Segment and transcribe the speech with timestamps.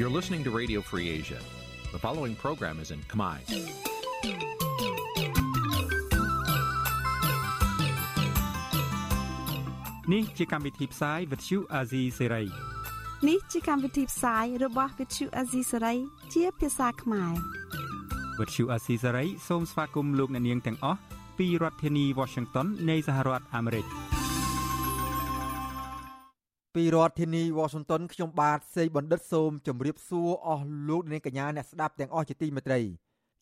[0.00, 1.38] You're listening to Radio Free Asia.
[1.92, 3.36] The following program is in Khmer.
[10.12, 12.46] នេះជាកម្មវិធីផ្សាយ Vuthu Azizi Serai
[13.28, 15.26] នេះជាកម្មវិធីផ្សាយរបស់ Vuthu
[18.44, 20.98] Azizi Serai ជាភាសាខ្មែរ Vuthu Azizi Serai សូមស្វាគមន៍លោកអ្នកនាងទាំងអស់
[21.38, 23.86] ពីរដ្ឋធានី Washington នៃសហរដ្ឋអាមេរិក។
[26.76, 32.80] ពីរដ្ឋធានីវ៉ាស៊ីនតោនខ្ញុំបាទសេកបណ្ឌិតសូមជម្រាបសួរអស់លោកអ្នកកញ្ញាអ្នកស្ដាប់ទាំងអស់ជាទីមេត្រី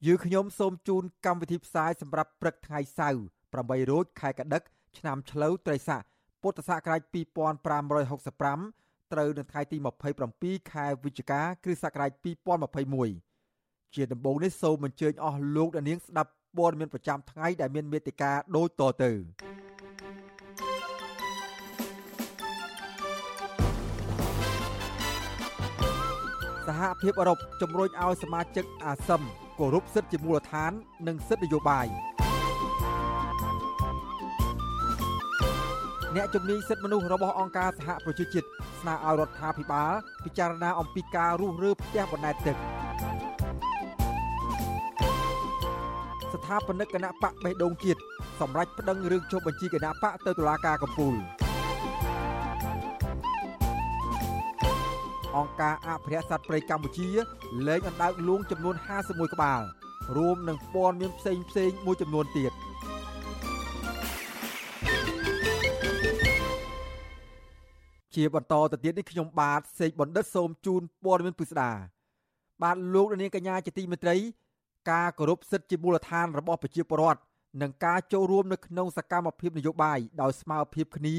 [0.06, 3.22] យើខ្ញុំសូមជូនកម្មវិធីផ្សាយសម្រាប់ព្រឹកថ្ងៃសៅរ៍
[3.56, 4.62] 8រោចខែកដិក
[4.98, 6.02] ឆ្នាំឆ្លូវត្រីស័ក
[6.42, 9.76] ពុទ្ធសករាជ2565ត្រូវនៅថ្ងៃទី
[10.24, 13.27] 27ខែវិច្ឆិកាគ្រិស្តសករាជ2021
[13.94, 19.10] ជាដំបូងនេះសូមអញ្ជើញអស់លោកអ្នកនាងស្ដាប់ព័ត៌មានប្រចាំថ្ងៃដែលមានមេត្តាដូចតទៅ
[26.68, 29.22] សហភាពអឺរ៉ុបជំរុញឲ្យសមាជិកអាស៊ឹម
[29.58, 30.72] គោរពសិទ្ធិជាមូលដ្ឋាន
[31.08, 31.86] និងសិទ្ធិនយោបាយ
[36.16, 38.46] អ្នកជំនាញសិទ្ធិមនុស្សរបស់អង្គការសហប្រជាជាតិ
[38.80, 39.92] ស្នើឲ្យរដ្ឋាភិបាល
[40.24, 42.56] ពិចារណាអំពីការរុះរើផ្ទះបណ្ដែតទឹក
[46.48, 48.00] ថាបនិកគណៈបកបេះដូងជាតិ
[48.40, 51.14] សម្រាប់ប្តឹងរឿងចុះបញ្ជីគណៈបកទៅតុលាការកំពូល
[55.36, 57.08] អង្គការអភិរក្សសត្វព្រៃកម្ពុជា
[57.66, 59.62] លែងអណ្ដើកលួងចំនួន51ក្បាល
[60.16, 62.52] រួមនឹងព័ត៌មានផ្សេងផ្សេងមួយចំនួនទៀត
[68.14, 71.70] ជាបន្តទៅទៀតនេះខ្ញុំបាទសេកបណ្ឌិតសូមជូនព័ត៌មានពិស្ដា
[72.62, 74.16] បាទលោកនាងកញ្ញាជាទីមេត្រី
[74.90, 77.20] ការគោរពសិទ្ធិជាមូលដ្ឋានរបស់ប្រជាពលរដ្ឋ
[77.62, 81.16] និងការចូលរួមនៅក្នុងសកម្មភាពនយោបាយដោយស្មារតីគ្នា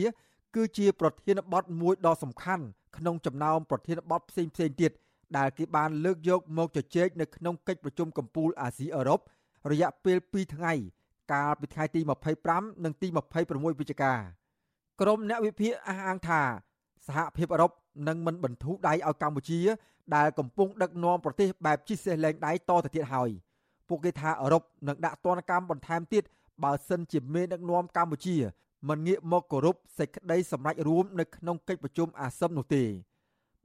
[0.55, 2.65] គឺជាប្រធានបទមួយដ៏សំខាន់
[2.97, 4.91] ក្នុងចំណោមប្រធានបទផ្សេងផ្សេងទៀត
[5.37, 9.19] ដែលគេបានលើកយកមកជជែកនៅក្នុងកិច្ចប្រជុំកំពូលអាស៊ីអឺរ៉ុប
[9.71, 10.73] រយៈពេល2ថ្ងៃ
[11.33, 12.01] កាលពីថ្ងៃទី
[12.43, 13.07] 25និងទី
[13.43, 14.13] 26វិច្ឆិកា
[15.01, 16.41] ក្រុមអ្នកវិភាគអះអាងថា
[17.07, 17.71] សហភាពអឺរ៉ុប
[18.07, 19.59] នឹងមិនបន្ធូរដៃឲ្យកម្ពុជា
[20.15, 23.29] ដែលកំពុងដឹកនាំប្រទេសបែបជិះសេះលែងដៃតទៅទៀតហើយ
[23.89, 26.23] ពួកគេថាអឺរ៉ុបនឹងដាក់ទណ្ឌកម្មបន្ថែមទៀត
[26.63, 28.37] បើសិនជាមេដឹកនាំកម្ពុជា
[28.89, 32.83] មិនងាកមកគោរពសេចក្តីសម្រេចរួមនៅក្នុងកិច្ចប្រជុំអាស៊ាននោះទេ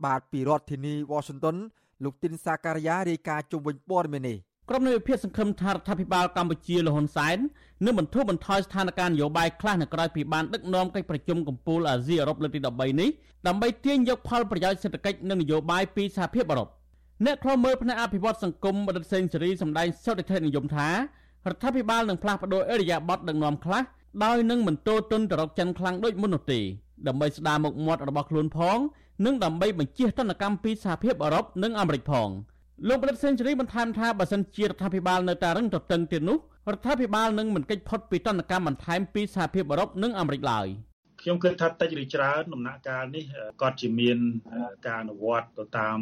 [0.04, 1.56] បាទពីរដ្ឋធានី Washington
[2.04, 7.38] លោកទីនសាការីយ៉ារាយការណ៍ជុំវិញព័ត៌មាននេះក្រុមនៃវិភាគសង្ឃឹមថារដ្ឋាភិបាលកម្ពុជាលហ៊ុនសែន
[7.84, 13.10] នឹងបន្ធូរបន្ថយស្ថានភាពនយោបាយខ្លះនៅក្រៅពីបានដឹកនាំកិច្ចប្រជុំកំពូលអាស៊ីអឺរ៉ុបលើកទី13នេះ
[13.46, 16.68] ដើម្បីទាញយកផលប្រយោជន៍សេដ្ឋកិច្ចនិងនយោបាយពីសហភាពអឺរ៉ុប
[17.22, 23.82] អ្នកខ្លមើលផ្នែកអភិវឌ្ឍសង្គមបណ្ឌិតសេងសេរីសម្ដែងសុតិធិនិយមថារដ្ឋាភិបាលនឹងផ្លាស់ប្តូរអេរយាប័តដឹកនាំខ្លះ
[24.24, 26.60] ដោយនឹងមិនទោទន់ទៅរកចិនខ្លាំងដូចមុននោះទេ
[27.06, 28.78] ដើម្បីស្ដារមុខមាត់របស់ខ្លួនផង
[29.26, 32.28] និងដើម្បីបញ្ជៀសទណ្ឌកម្មពីសហភាពអឺរ៉ុបនិងអាមេរិកផង
[32.88, 36.38] លោកប្រឌិតសេនស៊ូរីបន្ថែមថាបើសិនជារដ្ឋាភិបាលនៅតែរឹងទទឹងទៀតនោះ
[36.72, 40.66] រដ្ឋាភិបាលនឹងមិនកិច្ចផុតពីទណ្ឌកម្មបន្ថែមពីសហភាពអឺរ៉ុបនិងអាមេរិកឡើយ
[41.20, 43.24] ខ្ញុំគិតថាតិចឬច្រើនដំណាក់កាលនេះ
[43.60, 44.18] គាត់ជាមាន
[44.86, 45.98] ការអនុវត្តទៅតាម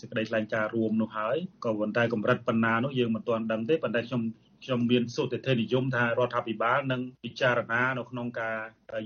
[0.00, 4.22] សេចក្តីថ្លែងការណ៍រួមនោះហើយក៏ប៉ុន្តែកម្រិតប៉ុណ្ណានោះយើងមិនទាន់ដឹងទេប៉ុន្តែខ្ញុំ
[4.64, 8.58] ខ្ញុំមានសុទ្ធិធិនិយមថារដ្ឋាភិបាលនឹងពិចារណានៅក្នុងការ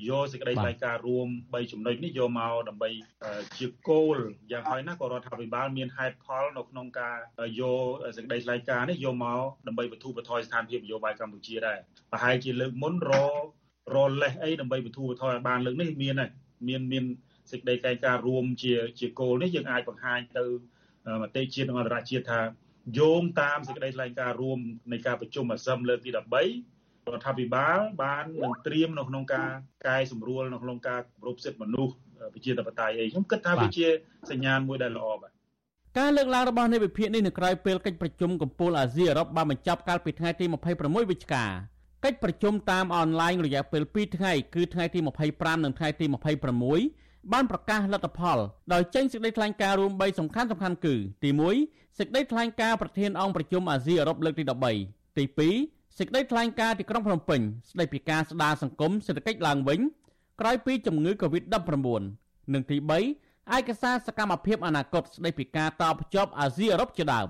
[0.09, 2.91] យកសេចក្តីថ្លែងការណ៍រួម3ចំណុចនេះយកមកដើម្បី
[3.59, 4.17] ជាគោល
[4.53, 7.17] យ៉ាងហោចណាស់ក៏រដ្ឋាភិបាលមានហេតុផលនៅក្នុងការ
[7.61, 7.87] យក
[8.17, 11.79] សេចក្តីថ្លែងការណ៍នេះយកមកដើម្បីបទូបថយស្ថានភាពនយោបាយកម្ពុជាដែរ
[12.13, 13.13] ប្រហែលជាលើកមុនរ
[13.95, 16.31] រលេះអីដើម្បីបទូបថយឲ្យបានលើកនេះមានហើយ
[16.69, 17.05] មានមាន
[17.53, 20.45] សេចក្តីថ្លែងការណ៍រួមជាជាគោលនេះយើងអាចបង្ហាញទៅ
[21.23, 22.41] មតិជាតិនិងអន្តរជាតិថា
[22.99, 24.59] យោងតាមសេចក្តីថ្លែងការណ៍រួម
[24.93, 26.19] នៃការប្រជុំអាស៊ានលើកទី13រ
[27.19, 29.51] ដ្ឋាភិបាលបាននឹងត្រៀមនៅក្នុងការ
[29.87, 31.93] កែសម្រួលនៅក្នុងការគោរពសិទ្ធិមនុស្ស
[32.35, 33.87] ប្រជាធិបតេយ្យអីខ្ញុំគិតថាវាជា
[34.31, 35.31] សញ្ញាណមួយដែលល្អបាទ
[35.99, 40.45] ការលើកឡើងរបស់នៃវិភាគនេះនៅក្រៅពេលកិច្ចប្រជុំកំពូលអាស៊ីអឺរ៉ុបបានបញ្ចប់កាលពីថ្ងៃទី
[40.79, 41.45] 26វិច្ឆិកា
[42.05, 44.99] កិច្ចប្រជុំតាមអនឡាញរយៈពេល2ថ្ងៃគឺថ្ងៃទី
[45.33, 48.39] 25និងថ្ងៃទី26 បានប្រកាសលទ្ធផល
[48.73, 51.31] ដោយចេញសេចក្តីថ្លែងការណ៍រួម3សំខាន់សំខាន់គឺ ទី
[51.65, 54.45] 1សេចក្តីថ្លែងការណ៍ប្រធានអង្គប្រជុំអាស៊ីអឺរ៉ុបលើកទី
[54.81, 55.25] 13ទី
[55.61, 57.41] 2សេចក្តីថ្លែងការណ៍ទីក្រុងភ្នំពេញ
[57.71, 59.81] ស្តីពីការស្ដារសង្គមសេដ្ឋកិច្ចឡើងវិញ
[60.41, 62.03] ក្រោយពីជំងឺ Covid-19
[62.53, 62.77] និងទី
[63.21, 67.29] 3ឯកសារសកម្មភាពអនាគតស្តីពីការតភ្ជាប់អាស៊ីអឺរ៉ុបជាដើម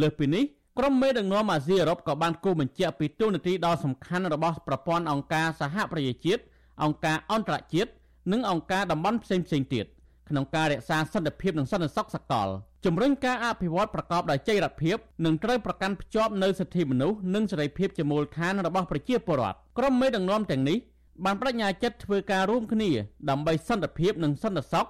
[0.00, 0.44] លើសពីនេះ
[0.78, 6.42] ក្រុមមេដឹកនាំអាស៊ីអឺរ៉ុបក៏បានគូបញ្ជាក់ពីទូនាទីដ៏សំខាន់របស់ប្រព័ន្ធអង្គការសហប្រជាជាតិ
[6.82, 7.90] អង្គការអន្តរជាតិ
[8.32, 9.86] និងអង្គការតំបន់ផ្សេងផ្សេងទៀត
[10.28, 12.48] ក្នុងការរក្សាសន្តិភាពនិងសន្តិសុខសកល
[12.84, 20.78] ជំរុញការអភិវឌ្ឍប្រកបដោយចីរភាពនិងត្រូវប្រកាន់ភ្ជាប់នូវសិទ្ធិមនុស្សនិងសេរីភាពជាមូលដ្ឋានរបស់ប្រជាពលរដ្ឋក្រុមមេដឹកនាំទាំងនេះ
[21.24, 22.90] បានបដិញ្ញាចិត្តធ្វើការរួមគ្នា
[23.30, 24.86] ដើម្បីសន្តិភាពនិងសន្តិសុខ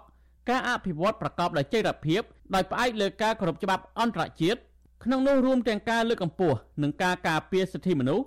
[0.51, 2.23] ការអភិវឌ្ឍប្រកបដោយចីរភាព
[2.55, 4.61] ដោយផ្អែកលើការគោរពច្បាប់អន្តរជាតិ
[5.05, 8.27] ក្នុងនោះរួមទាំងការលើកកម្ពស់និងការការពារសិទ្ធិមនុស្ស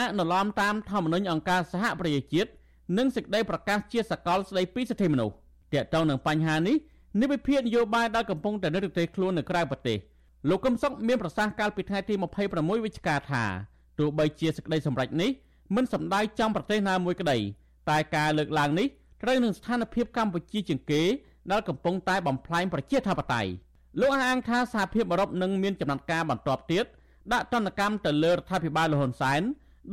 [0.00, 2.50] អនុលោមតាមធម្មនុញ្ញអង្គការសហប្រជាជាតិ
[2.98, 5.34] និងសេចក្តីប្រកាសជាសកលស្តីពីសិទ្ធិមនុស្ស
[5.72, 6.76] ទាក់ទងនឹងបញ្ហានេះ
[7.20, 9.98] និវិភាននយោបាយដែលកំពុងតែនៅប្រទេសខ្លួននៅក្រៅប្រទេស
[10.48, 12.14] លោកកឹមសុខមានប្រសាសន៍កាលពីថ្ងៃទី
[12.48, 13.44] 26វិច្ឆិកាថា
[13.98, 15.30] ទោះបីជាសេចក្តីសម្រេចនេះ
[15.76, 17.38] មិនសម្ដៅចំប្រទេសណាមួយក្តី
[17.90, 18.86] តែការលើកឡើងនេះ
[19.22, 21.02] ត្រូវនឹងស្ថានភាពកម្ពុជាជាងគេ
[21.52, 23.50] ដែលកំពុងតែបំផ្លាញប្រជាធិបតេយ្យ
[24.00, 26.84] លោកអះអាងថាសហភាពអឺរ៉ុបនឹងមានចំណាត់ការបន្ទាប់ទៀត
[27.32, 29.42] ដាក់ទណ្ឌកម្មទៅលើរដ្ឋាភិបាលលហ៊ុនសែន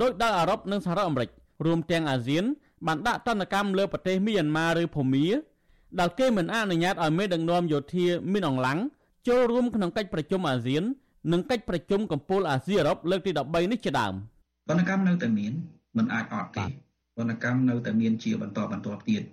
[0.01, 1.29] ដោយដល់អឺរ៉ុបនិងសហរដ្ឋអាមេរិក
[1.65, 2.45] រួមទាំងអាស៊ាន
[2.87, 5.27] បានដាក់ទណ្ឌកម្មលើប្រទេសមីយ៉ាន់ម៉ាឬភូមា
[5.99, 8.79] ដែលគេមិនអនុញ្ញាតឲ្យមេដឹកនាំយោធាមីនអង្លាំង
[9.27, 10.83] ចូលរួមក្នុងកិច្ចប្រជុំអាស៊ាន
[11.31, 14.13] និងកិច្ចប្រជុំកំពូលអាស៊ីអឺរ៉ុបលើកទី13នេះជាដើម
[14.69, 15.53] ទណ្ឌកម្មនៅតែមាន
[15.97, 16.65] មិនអាចអត់ទេ
[17.17, 19.23] ទណ្ឌកម្មនៅតែមានជាបន្តបន្ទាប់ទៀត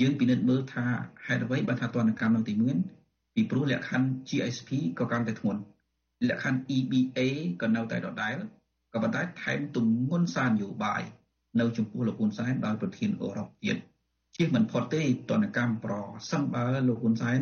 [0.00, 0.84] យើងពិនិត្យមើលថា
[1.26, 2.76] ហេតុអ្វីបានថាទណ្ឌកម្មនៅទីមាន
[3.34, 5.60] ពីព្រោះលក្ខខណ្ឌ GSP ក៏កាន់តែធ្ងន់
[6.28, 7.20] លក្ខខណ្ឌ EBA
[7.62, 8.36] ក៏នៅតែដដែល
[8.92, 11.02] ក៏ប៉ុន្តែថែមទម្ងន់សារនយោបាយ
[11.60, 13.76] នៅចំពោះលោកហ៊ុនសែនដោយប្រធានអឺរ៉ុបទៀត
[14.36, 15.94] ជៀសមិនផុតទេតនកម្មប្រ
[16.30, 17.38] សិនបើលោកហ៊ុនសែន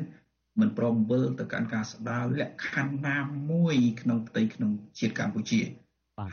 [0.60, 3.16] មិនព្រមវិលទៅកាន់ការស្ដារលក្ខខណ្ឌណា
[3.50, 5.60] មួយក្នុងផ្ទៃក្នុងជាតិកម្ពុជា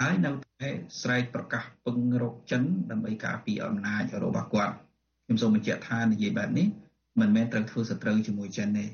[0.01, 0.31] ហើយនៅ
[0.61, 0.69] តែ
[1.01, 4.75] ស្រែកប្រកាសពឹងរកចិនដើម្បីការពារអំណាចរបស់គាត់
[5.25, 6.67] ខ្ញុំសូមបញ្ជាក់ថានិយាយបែបនេះ
[7.19, 8.85] មិនមែនត្រូវធ្វើសត្រូវជាមួយចិនទេ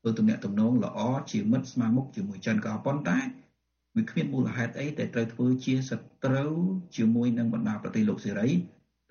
[0.00, 0.98] ធ្វើទំនាក់ទំនងល្អ
[1.32, 3.18] ជាមិត្តស្មើមុខជាមួយចិនក៏ប៉ុន្តែ
[3.96, 5.92] វាគ្មានមូលហេតុអីដែលត្រូវធ្វើជាស
[6.24, 6.52] ត្រូវ
[6.96, 8.48] ជាមួយនឹងបណ្ដាប្រទេសលោកសេរី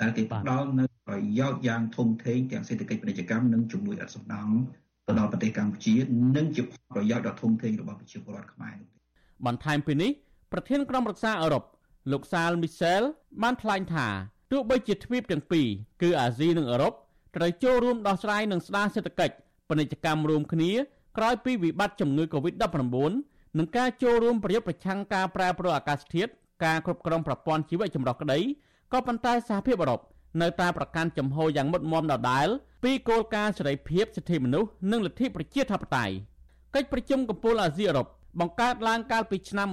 [0.02, 4.50] ដែលគេផ្ដល់នៅប្រយោជន៍យ៉ាងធំធេងទាំងសេដ្ឋកិច្ចពាណិជ្ជកម្មនិងជំនួយឥតសំណង
[5.08, 5.96] ទៅដល់ប្រទេសកម្ពុជា
[6.38, 6.62] និងជា
[6.94, 8.88] ប្រយោជន៍ដ៏ធំធេងរបស់ប្រជាពលរដ្ឋខ្មែរនោះ
[9.46, 10.12] បន្ថែមពីនេះ
[10.52, 11.64] ប្រធានក្រុមប្រឹក្សាអឺរ៉ុប
[12.12, 13.02] លោកសាលមីសែល
[13.44, 14.08] បានថ្លែងថា
[14.52, 15.68] ទោះបីជាទ្វីបទាំងពីរ
[16.02, 16.94] គឺអាស៊ីនិងអឺរ៉ុប
[17.36, 19.36] ត្រូវចូលរួមដោះស្រាយនិងស្ដារសេដ្ឋកិច្ច
[19.70, 20.72] ពាណិជ្ជកម្មរួមគ្នា
[21.18, 26.32] ក្រោយពីវិបត្តិជំងឺ Covid-19 និងការចូលរួមប្រយុទ្ធប្រឆាំងការប្រែប្រួលអាកាសធាតុ
[26.66, 28.40] ការគ្រប់គ្រងប្រព័ន្ធជីវៈចម្រុះក្តី
[28.94, 30.02] ក៏ប៉ុន្តែសហភាពអឺរ៉ុប
[30.42, 32.48] នៅតែប្រកាន់ចំហយ៉ាងមុតមមដដែល
[32.84, 36.14] ពីគោលការណ៍សេរីភាពសិទ្ធិមនុស្សនិងលទ្ធិប្រជាធិបតេយ្យ
[36.76, 38.08] កិច្ចប្រជុំកំពូលអាស៊ីអឺរ៉ុប
[38.40, 39.68] បង្កើតឡើងកាលពីឆ្នាំ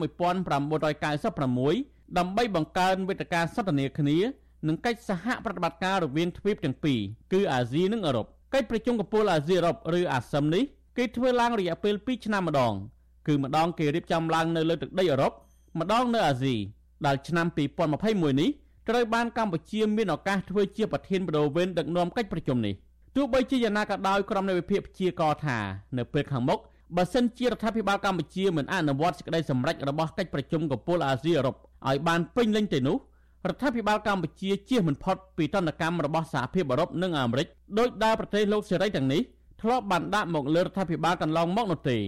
[1.21, 4.19] 1996ដើម្បីបង្កើនវេទិកាសន្ទនាគ្នា
[4.69, 7.01] និងកិច្ចសហប្រតិបត្តិការរវាងទ្វីបទាំងពីរ
[7.33, 10.65] គឺអាស៊ីនិងអឺរ៉ុបកិច្ចប្រជុំកំពូលអាស៊ីអឺរ៉ុបឬអាស៊ឹមនេះ
[10.97, 12.75] គេធ្វើឡើងរយៈពេល2ឆ្នាំម្ដង
[13.27, 15.33] គឺម្ដងគេរៀបចំឡើងនៅលើទឹកដីអឺរ៉ុប
[15.81, 16.55] ម្ដងនៅអាស៊ី
[17.07, 17.47] ដែលឆ្នាំ
[17.93, 18.51] 2021នេះ
[18.89, 22.75] ត្រូវបានកម្ពុជាមានឱកាសធ្វើជាប្រធានបដូវវេនដឹកនាំកិច្ចប្រជុំនេះ
[23.17, 25.59] ទោះបីជាយ៉ាងណាក៏ដោយក្រុមនៃវិភាគព្យាករថា
[25.99, 26.59] នៅពេលខាងមុខ
[26.97, 31.57] បើសិនជារដ្ឋាភិបាលកម្ពុជាមិនអនុវត្តសេចក្តីសម្រេចរបស់កិច្ចប្រជុំកំពូលអាស៊ីអឺរ៉ុប
[31.89, 32.97] ឲ្យបានពេញលេញទេនោះ
[33.49, 37.47] រដ្ឋាភិបាលកម្ពុជាជៀសមិនផុតពីទណ្ឌកម្មរបស់សហភាពអឺរ៉ុបនិងអាមេរិក
[37.79, 39.21] ដោយដែលប្រទេសលោកសេរីទាំងនេះ
[39.63, 41.99] ធ្លាប់បានដាក់មកលើរដ្ឋាភិបាលកន្លងមកនោះទេ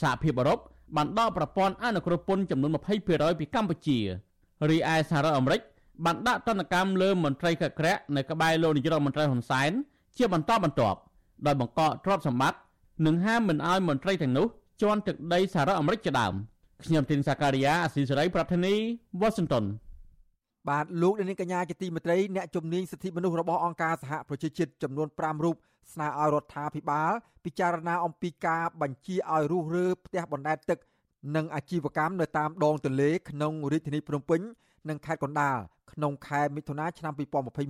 [0.00, 0.58] សហភាពអឺរ៉ុប
[0.96, 2.70] បានដកប្រព័ន្ធអនុគ្រោះពន្ធចំនួន
[3.04, 3.98] 20%ពីកម្ពុជា
[4.70, 5.60] រីឯសហរដ្ឋអាមេរិក
[6.04, 9.70] បានដាក់ទណ្ឌកម្មលើមន្ត្រីកក្រាក់នៅក្បែរលោកនាយរដ្ឋមន្ត្រីហ៊ុនសែន
[10.16, 10.98] ជាបន្តបន្ទាប់
[11.46, 12.58] ដោយបង្កកទ្រព្យសម្បត្តិ
[13.06, 14.46] និងហាមមិនឲ្យមន្ត្រីទាំងនោះ
[14.82, 16.34] ជន់ទឹកដីសហរដ្ឋអាមេរិកជាដើម
[16.84, 18.74] ខ្ញុំទីនសាការីយ៉ាអស៊ីសេរីប្រធានី
[19.20, 19.64] វ៉ាស៊ីនតោន
[20.68, 25.56] បាទលោកនាងកញ្ញាជាទីមេត្រីអ្នកជំនាញសិទ្ធិមនុស្សរបស់អង្គការសហប្រជាជាតិចំនួន5រូប
[25.92, 27.12] ស្នើឲ្យរដ្ឋាភិបាល
[27.44, 30.78] ពិចារណាអំពីការបញ្ជាឲ្យរុះរើផ្ទះបណ្ដែតទឹក
[31.36, 34.40] និងអាជីវកម្មនៅតាមដងទន្លេក្នុងរាជធានីភ្នំពេញ
[34.88, 35.58] និងខេត្តកណ្ដាល
[35.92, 37.12] ក្នុងខែមិថុនាឆ្នាំ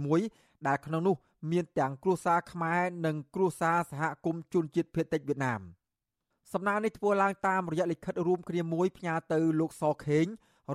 [0.05, 1.17] 2021ដែលក្នុងនោះ
[1.53, 5.61] មានទាំងគ្រួសារខ្មែរនិងគ្រួសារសហគមន៍ជនជាតិភៀតតិចវៀតណាម
[6.53, 10.27] សំណើនេះធ្វើឡើងតាមរយៈលិខិតរួមគ្នាមួយផ្ញើទៅលោកសខេង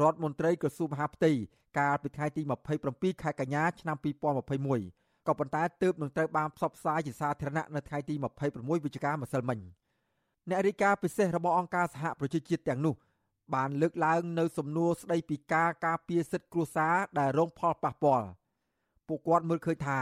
[0.02, 1.32] រដ្ឋមន្ត្រីក្រសួងមហាផ្ទៃ
[1.80, 2.42] កាលពីថ្ងៃទី
[2.82, 8.16] 27ខែកញ្ញាឆ្នាំ2021 ក៏ប៉ុន្តែទើបនឹងត្រូវបានផ្សព្វផ្សាយជាសាធារណៈនៅថ្ងៃទី
[8.50, 9.60] 26វិច្ឆិកាម្សិលមិញ
[10.50, 12.96] អ្នករាយការណ៍ពិសេសរបស់អង្គការសហប្រជាជាតិទាំងនោះ
[13.56, 18.28] បានលើកឡើងនៅសំណួរស្ដីពីការការពារសិទ្ធិគ្រួសារដែលរងផលប៉ះពាល់
[19.08, 20.00] ពួកគាត់មើលឃើញថា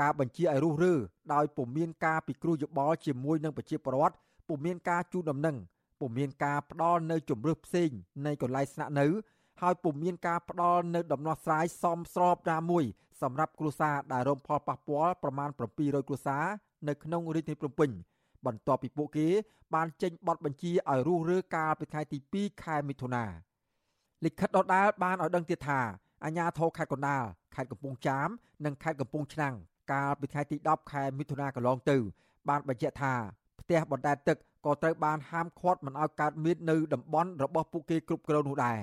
[0.00, 0.94] ការបញ្ជាឲ្យរុះរើ
[1.34, 4.14] ដោយពុំមានការពិគ្រោះយោបល់ជាមួយនឹងប្រជាពលរដ្ឋ
[4.48, 5.56] ពុំមានការជូនដំណឹង
[6.00, 7.90] ពុំមានការផ្ដល់នៅជំរឿសផ្សេង
[8.26, 9.06] នៃកន្លែងស្នាក់នៅ
[9.62, 12.84] ហើយពុំមានការផ្ដល់នៅដំណោះស្រាយសមស្របណាមួយ
[13.24, 16.44] សម្រាប់គ្រួសារដែលរងផលប៉ះពាល់ប្រមាណ700គ្រួសារ
[16.88, 17.90] នៅក្នុងរាជធានីភ្នំពេញ
[18.46, 19.28] បន្ទាប់ពីពួកគេ
[19.74, 23.24] បានចេញប័ណ្ណបញ្ជាឲ្យរុះរើកាលពីថ្ងៃទី2ខែមិថុនា
[24.24, 25.80] លិខិតដដាលបានឲ្យដឹងទៀតថា
[26.24, 28.28] អាជ្ញាធរខេត្តកណ្ដាលខេត្តកំពង់ចាម
[28.64, 29.54] និងខេត្តកំពង់ឆ្នាំង
[29.92, 31.96] កាលពីថ្ងៃទី10ខែមិថុនាកន្លងទៅ
[32.48, 33.14] បានបញ្ជាក់ថា
[33.60, 38.80] ផ្ទះបណ្ដែតទឹកក៏ត្រូវបានហាមឃាត់មិនឲ្យកើតមាននៅតំបន់របស់ពួកគេគ្រប់គ្រងនោះដែរ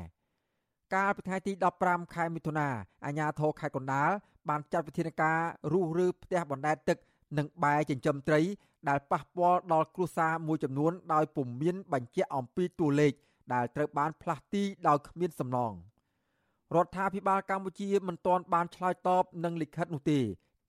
[0.95, 1.51] កាលពីថ្ងៃទី
[1.83, 2.67] 15ខែមិថុនា
[3.05, 4.09] អាជ្ញាធរខេត្តកណ្ដាល
[4.49, 5.39] បានចាត់វិធានការ
[5.73, 6.97] រុះរើផ្ទះបណ្ដែតទឹក
[7.37, 8.41] និងបែចិញ្ចឹមត្រី
[8.89, 13.13] ដែលប៉ះពាល់ដល់គ្រួសារមួយចំនួន ដោយពុំមានបញ្ជាក់អំពីតួលេខ
[13.53, 15.73] ដែលត្រូវបានផ្លាស់ទីដោយគ្មានសំណង
[16.75, 20.19] រដ្ឋាភិបាលកម្ពុជាមិនទាន់បានឆ្លើយតបនឹងលិខិតនោះទេ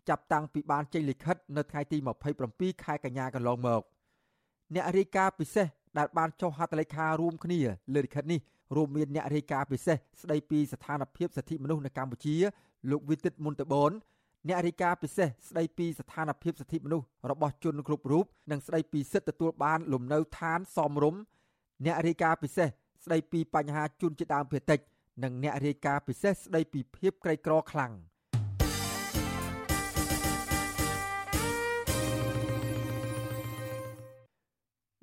[0.08, 1.98] ចាប់តាំងពីបានចេញលិខិតនៅថ្ងៃទី
[2.40, 3.82] 27ខែកញ្ញាកន្លងមក
[4.74, 5.66] អ្នករាយការណ៍ពិសេស
[5.98, 7.60] ដែលបានចុះហត្ថលេខារួមគ្នា
[7.94, 8.40] លើលិខិតនេះ
[8.76, 12.36] រួមមានអ្នករាយការណ៍ពិសេសស្ដីពីស្ថានភាពសិទ្ធិមនុស្សនៅកម្ពុជា
[12.90, 13.92] លោកវិទិតមុនតបន
[14.48, 21.20] អ្នករាយការណ៍ពិសេសស្ដីពីស្ថានភាពសិទ្ធិមនុស្សរបស់ជនគ្រប់រូបនិងស្ដីពីសិទ្ធិទទួលបានលំនៅឋានសមរម្យ
[21.84, 24.80] អ្នករាយការណ៍ពិសេសស្ដីពីបញ្ហាជនជាតិដើមភាគតិច
[25.24, 27.92] និងអ្នករាយការណ៍ពិសេសស្ដីពីភាពក្រីក្រខ្លាំង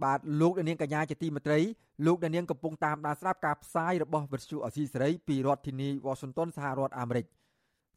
[0.03, 1.59] បាទលោកនាងកញ្ញាជាទីមេត្រី
[2.05, 7.25] លោកនាងកំពុងតាមដានស្ដាប់ការផ្សាយរបស់វិទ្យុអសីសេរីពីរដ្ឋធានី Washington សហរដ្ឋអាមេរិក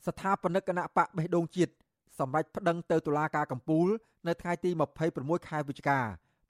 [0.07, 1.73] ស្ថាបនិកគណៈបកបេះដូងជាតិ
[2.19, 3.87] សម្រាប់ប្តឹងទៅតុលាការកំពូល
[4.27, 4.71] នៅថ្ងៃទី
[5.11, 5.99] 26ខែវិច្ឆិកា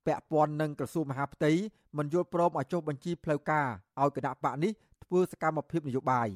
[0.07, 1.51] ពាក់ព័ន្ធនឹងក្រសួងមហាផ្ទៃ
[1.97, 3.67] មិនយល់ព្រមឲ្យចុះបញ្ជីផ្លូវការ
[4.01, 4.73] ឲ្យគណៈបកនេះ
[5.05, 6.29] ធ្វើសកម្មភាពនយោបាយ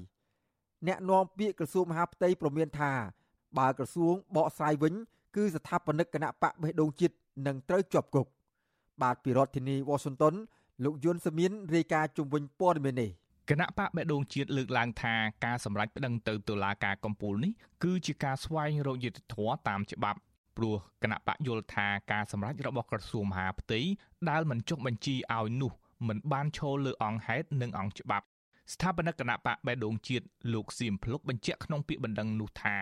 [0.87, 2.93] អ្នកនាំពាក្យក្រសួងមហាផ្ទៃប្រមានថា
[3.59, 4.95] បើក្រសួងបកស្រាយវិញ
[5.37, 7.15] គឺស្ថាបនិកគណៈបកបេះដូងជាតិ
[7.47, 8.27] នឹងត្រូវជាប់គុក
[9.03, 10.35] បាទពីរដ្ឋធានី Washington
[10.85, 13.11] លោកយុនសមៀនរាយការណ៍ជុំវិញព័ត៌មាននេះ
[13.51, 17.53] គណៈបកបេះដូងជាតិលើកឡើងថាការសម្រេចប្តឹងទៅតុលាការកំពូលនេះ
[17.85, 20.19] គឺជាការស្វែងរកយុត្តិធម៌តាមច្បាប់
[20.57, 23.81] ព្រោះគណៈបកយល់ថាការសម្រេចរបស់ក្រសួងមហាផ្ទៃ
[24.31, 25.73] ដែលមិនចុះបញ្ជីឲ្យនោះ
[26.09, 28.27] មិនបានឈលលើអង្គហេតុនិងអង្គច្បាប់
[28.73, 30.25] ស្ថាបនិកគណៈបកបេះដូងជាតិ
[30.55, 32.77] លោកសៀមភ្លុកបញ្ជាក់ក្នុងពាក្យបណ្ដឹងនោះថា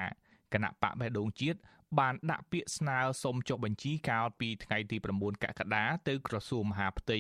[0.53, 1.59] គណៈបកបេះដូងជាតិ
[1.99, 7.19] បានដាក់ពាក្យស្នើសុំចុះបញ្ជីកាលពីថ្ងៃទី9កក្កដាទៅក្រសួងមហាផ្ទៃ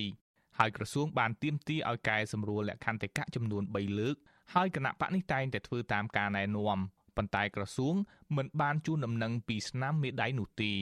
[0.58, 4.16] ហើយក្រសួងបានទៀមទីឲ្យកែសម្រួលលក្ខន្តិកៈចំនួន3លើក
[4.54, 6.78] ហើយគណៈបកនេះតែងតែធ្វើតាមការណែនាំ
[7.16, 7.94] ប៉ុន្តែក្រសួង
[8.37, 10.73] មិនបានជូនដំណឹងពីស្នាមមេដៃនោះទេ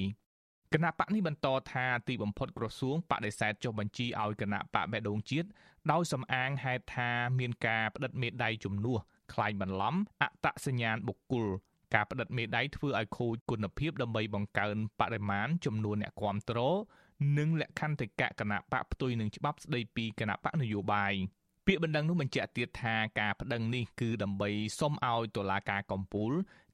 [0.74, 5.48] គណៈបកនេះបន្តថាទីបំផុតក្រសួងបដិសេធចុះបញ្ជីឲ្យគណៈបកបេដងជាតិ
[5.92, 8.98] ដោយសំអាងហេតុថាមានការផ្តិតមេដៃជំនួស
[9.32, 11.46] ខ្លាញ់បន្លំអតសញ្ញាណបុគ្គល
[11.94, 16.58] ការផ្តិតមេដៃធ្វើឲ្យខូចគុណភាពដើម្បីបង្កើនបរិមាណចំនួនអ្នកគាំទ្រ
[17.38, 21.14] និងលក្ខន្តិកៈគណៈបកផ្ទុយនឹងច្បាប់ស្តីពីគណៈបកនយោបាយ
[21.66, 24.50] ពាក្យបណ្ដឹងនោះបញ្ជាក់ទៀតថាការប្តឹងនេះគឺដើម្បី
[24.80, 26.32] សុំឲ្យតុលាការកំពូល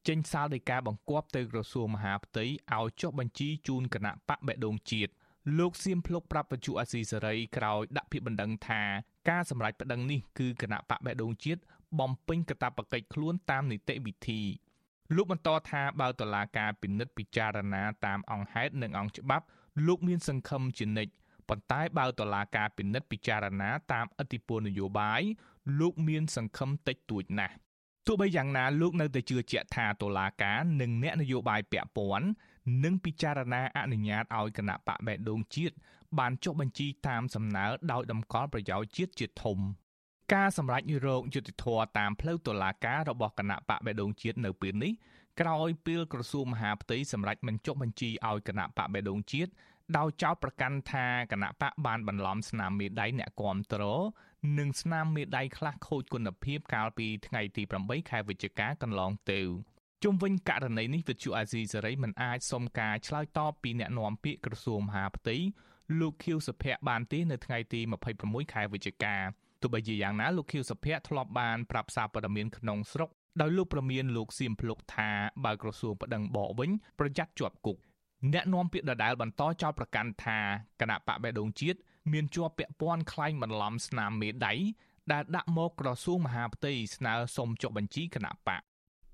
[0.09, 2.45] ចេញសាលដីកាបង្គាប់ទៅក្រសួងមហាផ្ទៃ
[2.77, 5.13] ឲ្យចុះបញ្ជីជូនគណៈបកបេះដូងជាតិ
[5.59, 8.83] លោកសៀមភ្លុកប្រាប់បញ្ជូអាស៊ីសេរីក្រោយដាក់ពាក្យបណ្ដឹងថា
[9.31, 11.61] ការសម្រេចប្តឹងនេះគឺគណៈបកបេះដូងជាតិ
[12.01, 14.43] បំពេញកាតព្វកិច្ចខ្លួនតាមនីតិវិធី
[15.17, 19.47] លោកបន្តថាបើតុលាការពិនិត្យពិចារណាតាមអង្គហេតុនិងអង្គច្បាប់
[19.87, 21.13] លោកមានសង្ឃឹមជានិច្ច
[21.49, 25.23] ប៉ុន្តែបើតុលាការពិនិត្យពិចារណាតាមអធិបុលនយោបាយ
[25.81, 27.55] លោកមានសង្ឃឹមតិចតួចណាស់
[28.07, 32.29] ទោះបីយ៉ាងណាលោកនៅតែជឿជាក់ថាតុលាការនិងអ្នកនយោបាយពាក់ព័ន្ធ
[32.85, 35.75] នឹងពិចារណាអនុញ្ញាតឲ្យគណៈបកបេះដូងជាតិ
[36.19, 39.59] បានចុះបញ្ជីតាមសំណើដោយតម្កល់ប្រយោជន៍ជាតិជាធំ
[40.35, 41.67] ការសម្រេចរោគយុតិធធ
[41.99, 44.93] តាមផ្លូវតុលាការរបស់គណៈបកបេះដូងជាតិនៅពេលនេះ
[45.41, 49.51] ក្រោយពេលក្រសួងមហាផ្ទៃសម្រេចមិនចុះបញ្ជីឲ្យគណៈបកបេះដូងជាតិ
[49.97, 53.83] ដោយចោទប្រកាន់ថាគណៈបកបានបន្លំស្នាមមេដៃអ្នកគាំទ្រ
[54.59, 59.41] និងស្នាមមេដៃខ្លះខូចគុណភាពកាលពីថ្ងៃទី8ខែវិច្ឆិកាកន្លងទៅ
[60.05, 65.37] ជុំវិញករណីនេះវិទ្យុអាស៊ីសេរីមិនអាចសុំការឆ្លើយតបពីអ្នកនាំពាក្យក្រសួងមហាផ្ទៃ
[66.01, 67.81] លោកខៀវសុភ័ក្របានទេនៅថ្ងៃទី
[68.19, 69.17] 26ខែវិច្ឆិកា
[69.61, 73.11] ទោះបីជាយ៉ាងណាលោកខៀវសុភ័ក្រធ្លាប់បានប្រាប់សារព័ត៌មានក្នុងស្រុក
[73.41, 75.11] ដោយលោកប្រមានលោកសៀមភ្លុកថា
[75.45, 77.77] បើក្រសួងប្តឹងបកវិញប្រយ័ត្នជាប់គុក
[78.33, 80.39] អ្នកនាំពាក្យដដែលបន្តចោទប្រកាន់ថា
[80.81, 81.79] គណៈបកបេដងជាតិ
[82.13, 84.55] មានជាប់ពាក់ព័ន្ធក្លែងបន្លំស្នាមមេដៃ
[85.13, 88.63] ដែលដាក់មកក្រសួងមហាផ្ទៃស្នើសុំចុះបញ្ជីគណៈបក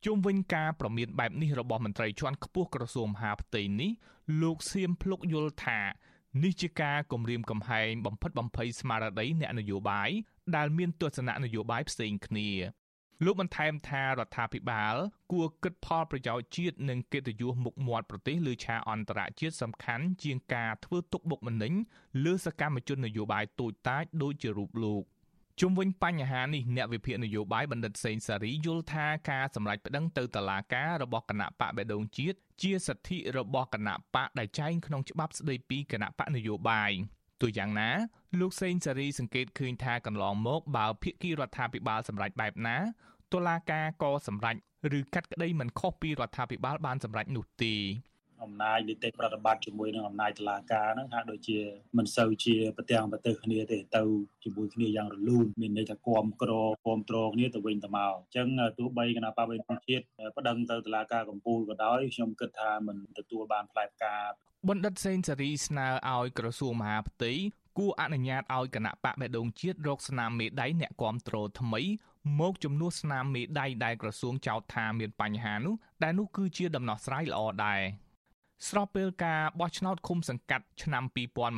[0.04, 3.90] ជុំវិញការប្រមានបែបនេះរបស់មន្ត្រីជាន់ខ្ពស់ក្រសួងមហាផ្ទៃនេះ
[4.42, 5.80] លោកសៀមភ្លុកយល់ថា
[6.42, 10.10] នេះជាការគម្រាមកំហែងបំផិតបំភ័យស្មារតីអ្នកនយោបាយ
[10.56, 12.48] ដែលមានទស្សនៈនយោបាយផ្សេងគ្នា
[13.22, 14.94] លោកបន្ថែមថារដ្ឋាភិបាល
[15.32, 21.72] គួរគិតផលប្រយោជន៍ជាតិនិងកិត្តិយសមុខមាត់ប្រទេសលើឆាកអន្តរជាតិសំខាន់ជាងការធ្វើទុកបុកម្នេញ
[22.24, 25.02] លើសកម្មជននយោបាយតូចតាចដូចជារូបលោក
[25.60, 36.92] ជុំវិញបញ្ហានេះអ្នកវិភាគនយោបាយបណ្ឌិតសេងសារីយល់ថាការសម្រេចប្តឹងទៅតុលាការរបស់គណៈបកបេដងជាតិជាសិទ្ធិរបស់គណៈបកដែលចែងក្នុងច្បាប់ស្តីពីគណៈបកនយោបាយ
[37.44, 37.90] ទោះយ៉ាងណា
[38.40, 42.76] លោកសេងសារីសង្កេតឃើញថាកន្លងមកបើភាគីរដ្ឋាភិបាលសម្រេចបែបណា
[43.32, 44.56] តុលាការក៏សម្រេច
[44.98, 47.78] ឬកាត់ក្តីមិនខុសពីរដ្ឋាភិបាលបានសម្រេចនោះទេអ
[48.44, 51.58] អំណាចនីតិប្រតិបត្តិជាមួយនឹងអំណាចតុលាការហ្នឹងហាក់ដូចជា
[51.98, 54.02] មិនសូវជាប្រទាំងប្រទេសគ្នាទេទៅ
[54.44, 58.48] ជាមួយគ្នាយ៉ាងរលូនមានន័យថាគ្រប់គ្រងគ្រប់គ្រងគ្នាទៅវិញទៅមកអញ្ចឹង
[58.78, 60.04] ទោះបីគណៈបព្វជិជាតិ
[60.36, 64.16] ប្តឹងទៅតុលាការកំពូលក៏ដោយខ្ញុំគិតថាមិនទទួលបានផ្លែផ្កា
[64.68, 67.32] បណ្ឌិតសេនស៊ូរីស្នើឲ្យក្រសួងមហាផ្ទៃ
[67.78, 71.82] គួរអនុញ្ញាតឲ្យគណៈបកបេដងជាតិរកស្នាមមេដៃអ្នកគាំទ្រថ្មី
[72.40, 77.80] មកជំនួសស្នាមមេដៃដែលក្រសួងចោទថាមានបញ្ហានោះដែលនោះគឺជាដំណោះស្រាយល្អដែរ
[78.68, 81.04] ស្របពេលការបោះឆ្នោតឃុំសង្កាត់ឆ្នាំ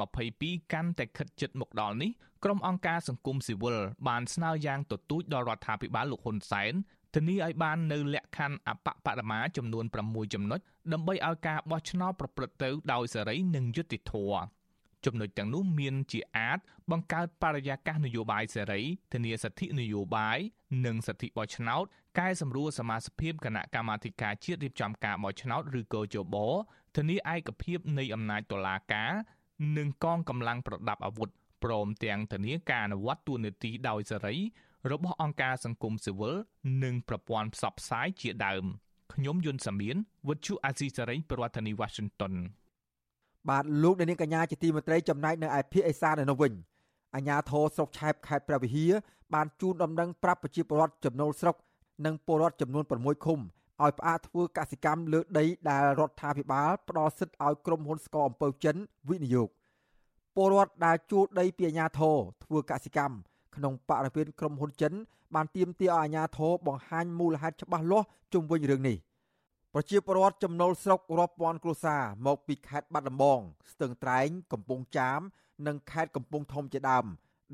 [0.08, 2.10] 2022កាន់តែខិតជិតមកដល់នេះ
[2.44, 6.72] ក្រុមអង្គការសង្គមស៊ីវិលបានស្នើយ៉ាងទទូចដល់រដ្ឋាភិបាលលោកហ៊ុនសែន
[7.14, 10.60] ធានាឲ្យបាននៅលក្ខខណ្ឌអបបរមាចំនួន6ចំណុច
[10.92, 14.40] ដើម្បីឲ្យការបោះឆ្នោតប្រព្រឹត្តទៅដោយសេរីនិងយុត្តិធម៌
[15.06, 16.58] ចំណុចទាំងនោះមានជាអាច
[16.90, 18.82] បង្កើតបរិយាកាសនយោបាយសេរី
[19.12, 20.38] ធានាសិទ្ធិនយោបាយ
[20.86, 21.84] និងសិទ្ធិបោះឆ្នោត
[22.18, 26.36] កែសម្រួលសមាជិកគណៈកម្មាធិការជាតិរៀបចំការបោះឆ្នោតឬកោជប
[26.96, 29.12] ធានាឯកភាពនៃអំណាចតុលាការ
[29.78, 31.28] និងកងកម្លាំងប្រដាប់អាវុធ
[31.64, 34.36] ព្រមទាំងធានាការអនុវត្តទូនាទីដោយសេរី
[34.92, 36.34] របស់អង្គការសង្គមស៊ីវិល
[36.84, 38.64] និងប្រព័ន្ធផ្សព្វផ្សាយជាដើម
[39.14, 39.96] ខ្ញុំយុនសាមៀន
[40.28, 42.34] វិទ្យុអាស៊ីសេរីប្រធានាធិបតី Washington
[43.48, 46.52] បាទលោកអ្នកនាងកញ្ញាជាទីមេត្រីចំណែកនៅឯភូមិអេសាននៅនោះវិញ
[47.14, 48.92] អាជ្ញាធរស្រុកឆែបខេត្តព្រះវិហារ
[49.34, 51.56] បានជូនដំណឹងប្រាប់ប្រជាពលរដ្ឋចំណូលស្រុក
[52.06, 53.38] និងពលរដ្ឋចំនួន6ឃុំ
[53.82, 58.76] ឲ្យផ្អាកធ្វើកសិកម្មលើដីដែលរដ្ឋាភិបាលផ្ដល់សិទ្ធិឲ្យក្រុមហ៊ុនស្ករអំពៅចិន
[59.08, 59.48] វិនិយោគ
[60.36, 63.16] ពលរដ្ឋដែលជួលដីពីអាជ្ញាធរធ្វើកសិកម្ម
[63.56, 64.92] ក្នុងបរិវេណក្រុមហ៊ុនចិន
[65.34, 68.96] បានទាមទារឲ្យអាជ្ញាធរបង្ហាញមូលហេតុច្បាស់លាស់ជុំវិញរឿងនេះ
[69.78, 73.40] ប្រជាពលរដ្ឋចំណូលស្រុករាប់ពាន់គ្រួសារមកពីខេត្តបាត់ដំបង
[73.72, 75.20] ស្ទឹងត្រែង កំពង់ចាម
[75.66, 77.06] និងខេត្តកំពង់ធំជាដើម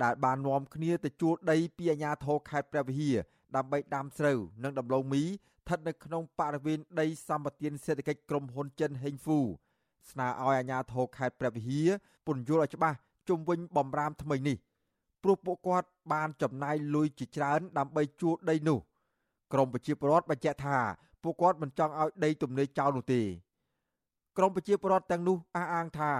[0.02, 3.16] ដែលបាននាំគ្នាទៅជួលដីពីអាជ្ញាធរខេត្តព្រះវិហារ
[3.56, 9.40] ដើម្បីដាំស្រូវនិងដំឡូងមីស្ថិតនៅក្នុងបរិវេណដីសម្បត្តិសេដ្ឋកិច្ចក្រុមហ៊ុនចិនហេងហ្វូ
[10.10, 11.88] ស្នើឲ្យអាជ្ញាធរខេត្តព្រះវិហារ
[12.26, 12.96] ពន្យល់ឲ្យច្បាស់
[13.28, 14.56] ជុំវិញបំរាមថ្មីនេះ
[15.22, 18.78] ព្រោះពួកគាត់បានចំណាយលុយជាច្រើនដើម្បីជួលដីនោះ
[19.52, 20.78] ក្រមប្រជាពលរដ្ឋបញ្ជាក់ថា
[21.22, 23.22] ពួកគាត់មិនចង់ឲ្យដីទំនេរចោលនោះទេ
[24.36, 26.12] ក្រមប្រជាពលរដ្ឋទាំងនោះអះអាងថា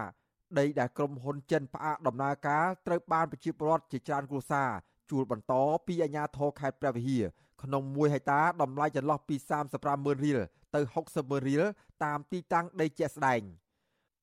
[0.59, 4.70] ដីដែលក្រុមហ៊ុនចិនផ្អាកដំណើរការត្រូវបានប្រជាពលរដ្ឋជាច្រើនគ្រួសារ
[5.11, 5.53] ជួលបន្ត
[5.87, 7.24] ពីអាជ្ញាធរខេត្តព្រះវិហារ
[7.62, 9.37] ក្នុង1ហិកតាតម្លៃចន្លោះពី
[9.70, 10.40] 35ម៉ឺនរៀល
[10.74, 11.62] ទៅ60ម៉ឺនរៀល
[12.05, 13.40] តាមទីតាំងដីជាក់ស្ដែង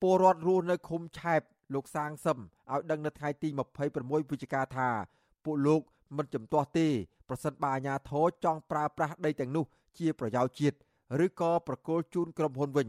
[0.01, 1.41] ពលរដ្ឋរស់នៅឃុំឆែប
[1.73, 2.37] លោកសាងសឹម
[2.71, 3.49] ឲ្យដឹងនៅថ្ងៃទី
[3.89, 4.89] 26វិច្ឆិកាថា
[5.45, 5.81] ពួកលោក
[6.17, 6.87] មិនចំទាស់ទេ
[7.29, 9.65] ប្រសិនបើអាជ្ញាធរចង់ប្រើប្រាស់ដីទាំងនោះ
[9.99, 10.77] ជាប្រយោជន៍ជាតិ
[11.25, 12.87] ឬក៏ប្រគល់ជូនក្រុមហ៊ុនវិញ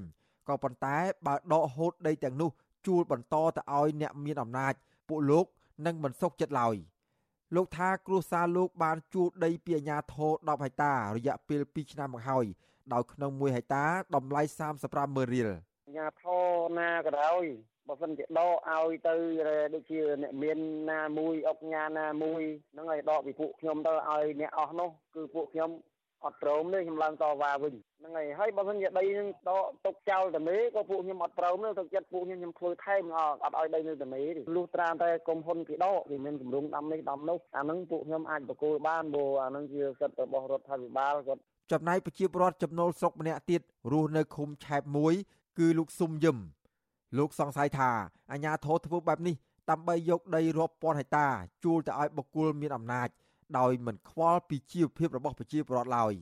[0.48, 0.96] ក៏ប៉ុន្តែ
[1.26, 2.50] បើដកហូតដីទាំងនោះ
[2.86, 4.74] ជួលបន្តទៅឲ្យអ្នកមានអំណាច
[5.08, 5.46] ពួកលោក
[5.86, 6.76] នឹងមិនសុខចិត្តឡើយ
[7.54, 12.46] លោកថាគ្រួសារលោកបានជួលដីពីអាជ្ញាធរ10ហិកតារយៈពេល2ឆ្នាំមកហើយ
[12.92, 14.42] ដោយក្នុង1ហិកតាតម្លៃ
[14.78, 16.44] 35ម៉ឺនរៀលអាជ្ញាធរ
[16.78, 17.44] ណាក៏ដោយ
[17.88, 19.14] បើសិនជាដកឲ្យទៅ
[19.74, 20.58] ដូចជាអ្នកមាន
[20.92, 22.42] ណាមួយអុកញ៉ាណាមួយ
[22.72, 25.70] ហ្នឹងឲ្យដកពីពួកខ្ញុំទៅឲ្យអ្នកអស់នោះគឺពួកខ្ញុំ
[26.24, 33.02] អត់ព្រមទេខ្ញុំឡើងតវ៉ាវិញហ្នឹងហើយហើយបើមិនជាដីនឹងដកទុកចោលតែមេក៏ពួកខ្ញុំអត់ព្រមទេទឹកចិត្តពួកខ្ញុំខ្ញុំធ្វើថែម
[33.44, 41.40] អត់ឲ្យដីនៅតែមេទេលុះត្រាតែកុំហ៊ុនគេដកវាមានគម្រោងដាំនេះដាំនោះអាហ្នឹងពួកខ្ញុំអាចបកគោលបានព្រោះអាហ្នឹងជាសិទ្ធិរបស់រដ្ឋាភិបាលគាត់
[41.72, 43.60] ចំណែកប្រជាពលរដ្ឋចំណូលស្រុកម្នាក់ទៀត
[43.92, 45.14] រស់នៅឃុំឆែបមួយ
[45.58, 46.36] គឺលោកស៊ុំយឹម
[47.18, 47.90] លោកសង្ស័យថា
[48.32, 49.36] អាញាធរធ្វើបែបនេះ
[49.70, 51.26] ដើម្បីយកដីរាប់ពាន់ហិកតា
[51.64, 53.08] ជួលទៅឲ្យបុគ្គលមានអំណាច
[53.58, 56.14] ដោយមិនខ្វល់ពីជីវភាពរបស់ប្រជាពលរដ្ឋឡើយ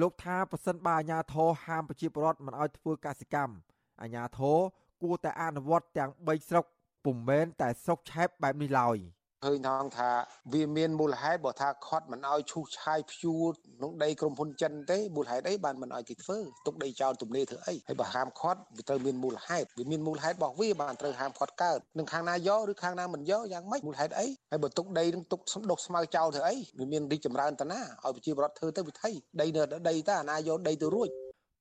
[0.00, 3.54] លោកថាប្រសិនបើអាជ្ញាធរហាមប្រជាពលរដ្ឋមិនឲ្យធ្វើកសិកម្ម
[4.02, 4.58] អាជ្ញាធរ
[5.02, 6.64] គួរតែអនុវត្តទាំង3ស្រុក
[7.04, 8.96] ពុំមែនតែស្រុកឆែបបែបនេះឡើយ។
[9.46, 10.10] ឃើញថងថា
[10.52, 13.44] វាមានមូលហេតុបើថាខត់មិនឲ្យឈូសឆាយភ្ជួរ
[13.76, 31.08] ក្នុងដីក្រុមហ៊ុនចិនទេមូលហេតុអីបានមិនឲ្យគេធ្វើទុកដីចោលទំនេរធ្វើអីហើយបើហាមខត់វាត្រូវមានមូលហេតុវាមានមូលហេតុរបស់វាបានត្រូវហាមខត់កើតនឹងខាងណាយកឬខាងណាមិនយកយ៉ាងម៉េចមូលហេតុអីហើយបើទុកដីនឹងទុកសំដុកស្មៅចោលធ្វើអីវាមានរីកចម្រើនតាណាឲ្យប្រជាពលរដ្ឋធ្វើទៅវិធីដីនៅដីតាអាណាយកដីទៅរួច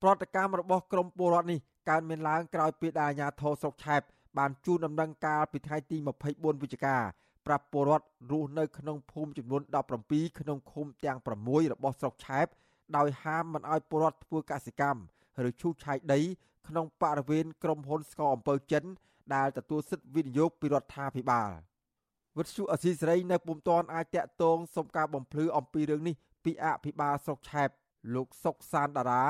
[0.04, 4.02] ប្រតិកម្មរបស់ក្រមពលរដ្ឋនេះកើតមានឡើងក្រោយពីដែលអាជ្ញាធរស្រុកឆែប
[4.38, 5.98] បានជួនដំណឹងការពីថ្ងៃទី
[6.30, 6.98] 24វិច្ឆិកា
[7.48, 9.62] ប្រាប់ពលរដ្ឋរស់នៅក្នុងភូមិចំនួន
[10.02, 12.48] 17ក្នុងឃុំទាំង6របស់ស្រុកឆែប
[12.98, 15.02] ដោយហាមមិនឲ្យពលរដ្ឋធ្វើកសិកម្ម
[15.48, 16.20] ឬឈូសឆាយដី
[16.68, 18.84] ក្នុងបរិវេណក្រុមហ៊ុនស្ករអំពើចិន
[19.36, 21.50] ដែលទទួលសិទ្ធិវិនិយោគពីរដ្ឋាភិបាល
[22.38, 27.70] វិទ្យុអសីសេរីនៅពុំទាន់អាចតាក់ទងសុំការបំភ្លឺអំពីរឿងនេះពីអភិបាលស្រុកឆែប
[28.16, 29.26] លោកសុកសានតារា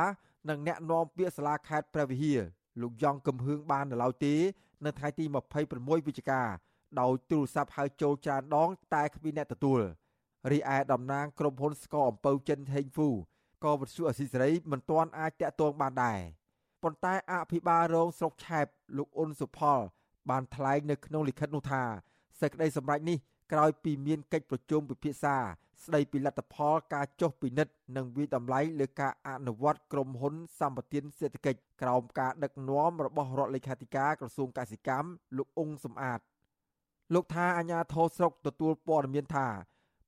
[0.49, 2.41] និងអ្នកនាំពាក្យសាលាខេត្តព្រះវិហារ
[2.82, 4.36] លោកយ៉ងកំហឿងបាននៅឡើយទេ
[4.86, 5.25] នៅថ្ងៃទី
[5.65, 6.41] 26វិច្ឆិកា
[7.01, 9.81] ដោយទូរស័ព្ទហៅចូលច្រើនដង តែគ្មានអ្នកទទួល
[10.51, 13.10] រីឯតំណាងក្រុមហ៊ុនស្ករអំពៅចិនហេងហ្វូ
[13.63, 16.19] ក៏វិទ្យុអស៊ីសេរីមិនទាន់អាចតាក់ទងបានដែរ
[16.84, 18.65] ប៉ុន្តែអភិបាលរងស្រុកឆែប
[18.97, 19.79] លោកអ៊ុនសុផល
[20.29, 21.84] បានថ្លែងនៅក្នុងលិខិតនោះថា
[22.41, 23.17] សេចក្តីសម្រេចនេះ
[23.51, 25.38] ក្រោយពីមានកិច្ចប្រជុំពិភាក្សា
[25.84, 36.19] ស្ដីពីលទ្ធផលការចុះពិនិត្យនិងវិតម្លៃលើការអនុវត្តក្រុមហ៊ុនសម្បទានសេដ្ឋកិច្ចក្រោមការដឹកនាំរបស់រដ្ឋលេខាធិការក្រសួងកសិកម្មលោកអ៊ុងសំអាត
[37.13, 39.47] លោកថាអាញាធរស្រុកទទួលព័ត៌មានថា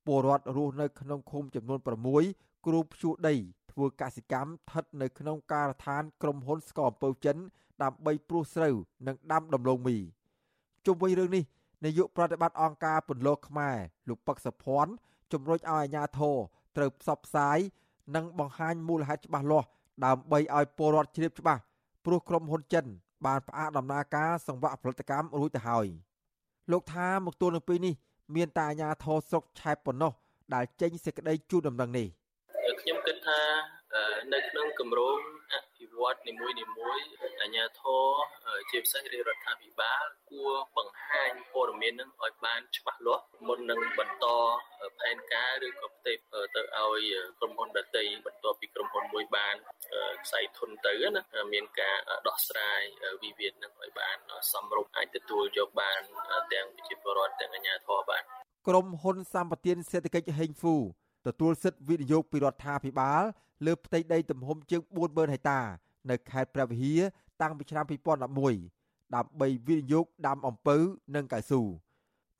[0.05, 1.79] ពលរដ្ឋរស់នៅក្នុងឃុំចំនួន
[2.21, 3.35] 6គ្រូភ្ជួរដី
[3.71, 7.37] ធ្វើកសិកម្មស្ថិតនៅក្នុងការដ្ឋានក្រុមហ៊ុនស្ករអំពៅចិន
[7.83, 8.75] ដើម្បីព្រួសស្រូវ
[9.07, 9.97] និងដាំដំឡូងមី
[10.85, 11.43] ជុំវិញរឿងនេះ
[11.85, 14.91] នាយកប្រតិបត្តិអង្គការពន្លកខ្មែរលោកពឹកសុភ័ណ្ឌ
[15.31, 16.37] ជំរុញឲ្យអាជ្ញាធរ
[16.77, 17.57] ត្រូវផ្សព្វផ្សាយ
[18.15, 19.67] និងបង្ហាញមូលហេតុច្បាស់លាស់
[20.05, 21.61] ដើម្បីឲ្យពលរដ្ឋជ្រាបច្បាស់
[22.05, 22.85] ព្រោះក្រុមហ៊ុនចិន
[23.25, 25.87] បានផ្អាកដំណើរការសង្វាក់ផលិតកម្មរួចទៅហើយ
[26.71, 27.93] លោកថាមកទល់នឹងពេលនេះ
[28.35, 30.11] មានតែអាជ្ញាធរស្រុកឆែបប៉ុណ្ណោះ
[30.53, 32.07] ដែលចេញសេចក្តីជូនដំណឹងនេះ
[32.81, 33.39] ខ្ញុំគិតថា
[34.33, 35.17] នៅក្នុងគម្រោង
[35.53, 35.66] អភិ
[36.01, 36.99] វឌ្ឍនីមួយនីមួយ
[37.41, 38.07] អាជ្ញាធរ
[38.69, 44.25] ជាពិសេសរាជរដ្ឋាភិបាលគួរបង្ហាញព័ត៌មាននឹងឲ្យបានច្បាស់លាស់មុននឹងបន្ត
[44.99, 46.17] ផែនការឬក៏ផ្ទេរ
[46.55, 47.01] ទៅឲ្យ
[47.39, 49.55] ក្រុមហ៊ុនដទៃបន្ទាប់ពីក្រុមហ៊ុនមួយបាន
[50.25, 51.21] ខ្សែធនទៅណា
[51.53, 51.97] មានការ
[52.27, 52.81] ដោះស្រាយ
[53.23, 54.17] វិវាទនឹងឲ្យបាន
[54.51, 56.01] សមរម្យអាចទទួលយកបាន
[56.53, 58.23] ទាំងប្រជាពលរដ្ឋទាំងអាជ្ញាធរបាន
[58.67, 60.75] ក្រុមហ៊ុនសម្បទានសេដ្ឋកិច្ចហេងហ្វូ
[61.27, 63.23] ទទួលសិទ្ធិវិនិយោគពីរដ្ឋាភិបាល
[63.65, 65.59] លើផ្ទៃដីទំហំជាង40000ហិកតា
[66.09, 67.01] នៅខេត្តព្រះវិហារ
[67.41, 70.77] តាំងពីឆ្នាំ2011ដើម្បីវិនិយោគដាំអំពៅ
[71.15, 71.61] និងកៅស៊ូ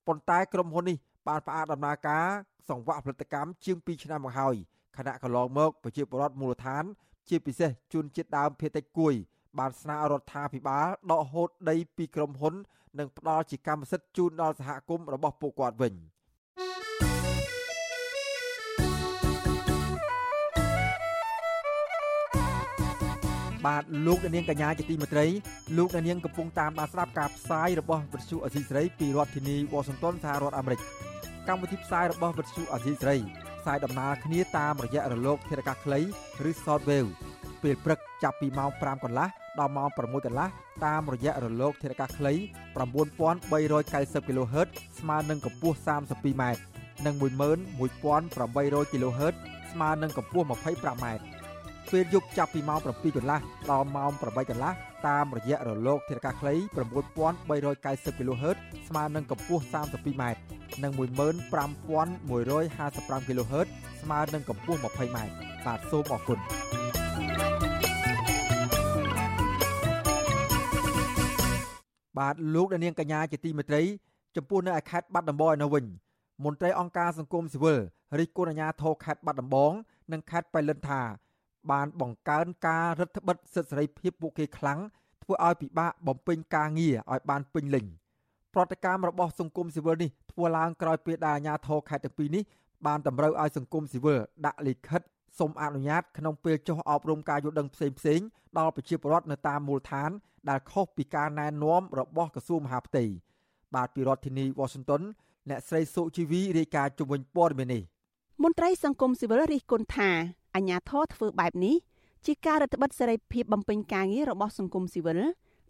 [0.08, 2.26] ប៉ុន្តែក្រុមហ៊ុននេះបានផ្អាកដំណើរការ
[2.70, 4.56] សង្វាក់ផលិតកម្មជាង2ឆ្នាំមកហើយ
[4.98, 6.84] ខណៈកន្លងមកប្រជាពលរដ្ឋមូលដ្ឋាន
[7.30, 9.14] ជាពិសេសជនជាតិដើមភាគតិចគួយ
[9.60, 12.54] បានស្នើរដ្ឋាភិបាលដកហូតដីពីក្រុមហ៊ុន
[13.00, 15.94] និងផ្ដល់ជាកម្មសិទ្ធិជូនដល់សហគមន៍របស់ពួកគាត់វិញ។
[23.68, 25.26] បាទលោកនាងកញ្ញាជាទីមេត្រី
[25.78, 30.80] លោកនាងកំពុងតាមដានស្ដាប់ការផ្សាយរបស់វិទ្យុអសីសេរីពីរដ្ឋធានីវ៉ាស៊ីនតោនសហរដ្ឋអាមេរិក
[31.48, 33.18] កម្មវិធីផ្សាយរបស់វិទ្យុអសីសេរី
[33.60, 36.00] ផ្សាយដំណើរគ្នាតាមរយៈរលកធាតុអាកាសខ្លី
[36.50, 37.10] ឬ Shortwave
[37.64, 39.28] ពេលព្រឹកចាប់ពីម៉ោង5កន្លះ
[39.60, 40.48] ដល់ម៉ោង6កន្លះ
[40.86, 42.34] តាមរយៈរលកធាតុអាកាសខ្លី
[42.76, 44.68] 9390 kHz
[45.00, 46.44] ស្មើនឹងកម្ពស់ 32m
[47.06, 49.36] និង11800 kHz
[49.72, 51.06] ស្មើនឹងកម្ពស់ 25m
[51.92, 53.40] ពេលយប់ចាប់ពីម៉ោង7កន្លះ
[53.72, 54.72] ដល់ម៉ោង8កន្លះ
[55.08, 56.54] តាមរយៈរលកធាតុអាកាសខ្លី
[57.36, 60.24] 9390 kHz ស្មើនឹងកម្ពស់ 32m
[60.84, 63.68] និង15155 kHz
[64.02, 65.18] ស្មើនឹងកម្ពស់ 20m
[65.66, 66.40] បាទសូមអរគុណ
[72.18, 73.82] បាទលោកនាងកញ្ញាជាទីមេត្រី
[74.36, 75.86] ចំពោះនៅឯខេត្តបាត់ដំបងនៅវិញ
[76.46, 77.80] មន្ត្រីអង្គការសង្គមស៊ីវិល
[78.20, 79.72] រិះគន់អាជ្ញាធរខេត្តបាត់ដំបង
[80.12, 81.02] និងខេត្តបៃលិនថា
[81.72, 84.80] បានបង្កើនការរដ្ឋបិទសិទ្ធិសេរីភាពពួកគេខ្លាំង
[85.24, 87.86] ធ្វើឲ្យពិបាកបំពេញការងារឲ្យបានពេញលេញ
[88.54, 92.44] ប្រតិកម្មរបស់សង្គមស៊ីវិលនេះធ្វើឡើងក្រោយពេលដែលអាជ្ញាធរខេត្តទាំងពីរនេះ
[92.86, 95.02] បានតម្រូវឲ្យសង្គមស៊ីវិលដាក់លិខិត
[95.40, 98.20] សូមអនុញ្ញាតក្នុងពេលចុះអប់រំការយល់ដឹងផ្សេងផ្សេង
[98.58, 100.10] ដល់ប្រជាពលរដ្ឋនៅតាមមូលដ្ឋាន
[100.50, 103.06] ដែលខុសពីការណែនាំរបស់ក្រសួងមហាផ្ទៃ
[103.76, 105.02] បាទពីរដ្ឋធានី Washington
[105.50, 107.84] អ្នកស្រីសុជីវីរាយការណ៍ជំវិញព័ត៌មាននេះ
[108.44, 110.10] មន្ត្រីសង្គមស៊ីវិលរិះគន់ថា
[110.58, 111.76] អាញាធរធ្វើបែបនេះ
[112.26, 115.20] ជាការរឹតបន្តឹងសេរីភាពបំពេញការងាររបស់សង្គមស៊ីវិល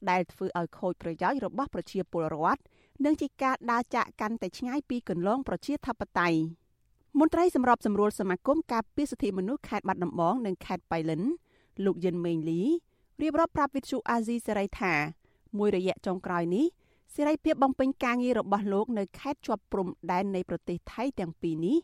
[0.10, 2.62] ដែលធ្វើឲ្យខូចប្រយោជន៍របស់ប្រជាពលរដ្ឋ
[3.06, 6.40] និងជាការដើរចាក់កាន់តែឆ្ងាយពីគន្លងប្រជាធិបតេយ្យ
[7.20, 11.22] មន្ត្រីសម្របសម្រួលសមាគមការពារសិទ្ធិមនុស្សខេត្តបាត់ដំបងនិងខេត្តបៃលិន
[11.86, 12.62] លោកយិនមេងលី
[13.22, 14.94] រៀបរាប់ប្រាប់វិទ្យុអាស៊ីសេរីថា
[15.58, 16.66] មួយរយៈចុងក្រោយនេះ
[17.16, 21.78] សេរីភាពបំពេញការងាររបស់លោកនៅខេត្តជាប់ព្រំដែននៃប្រទេសថៃទាំងពីរនេះ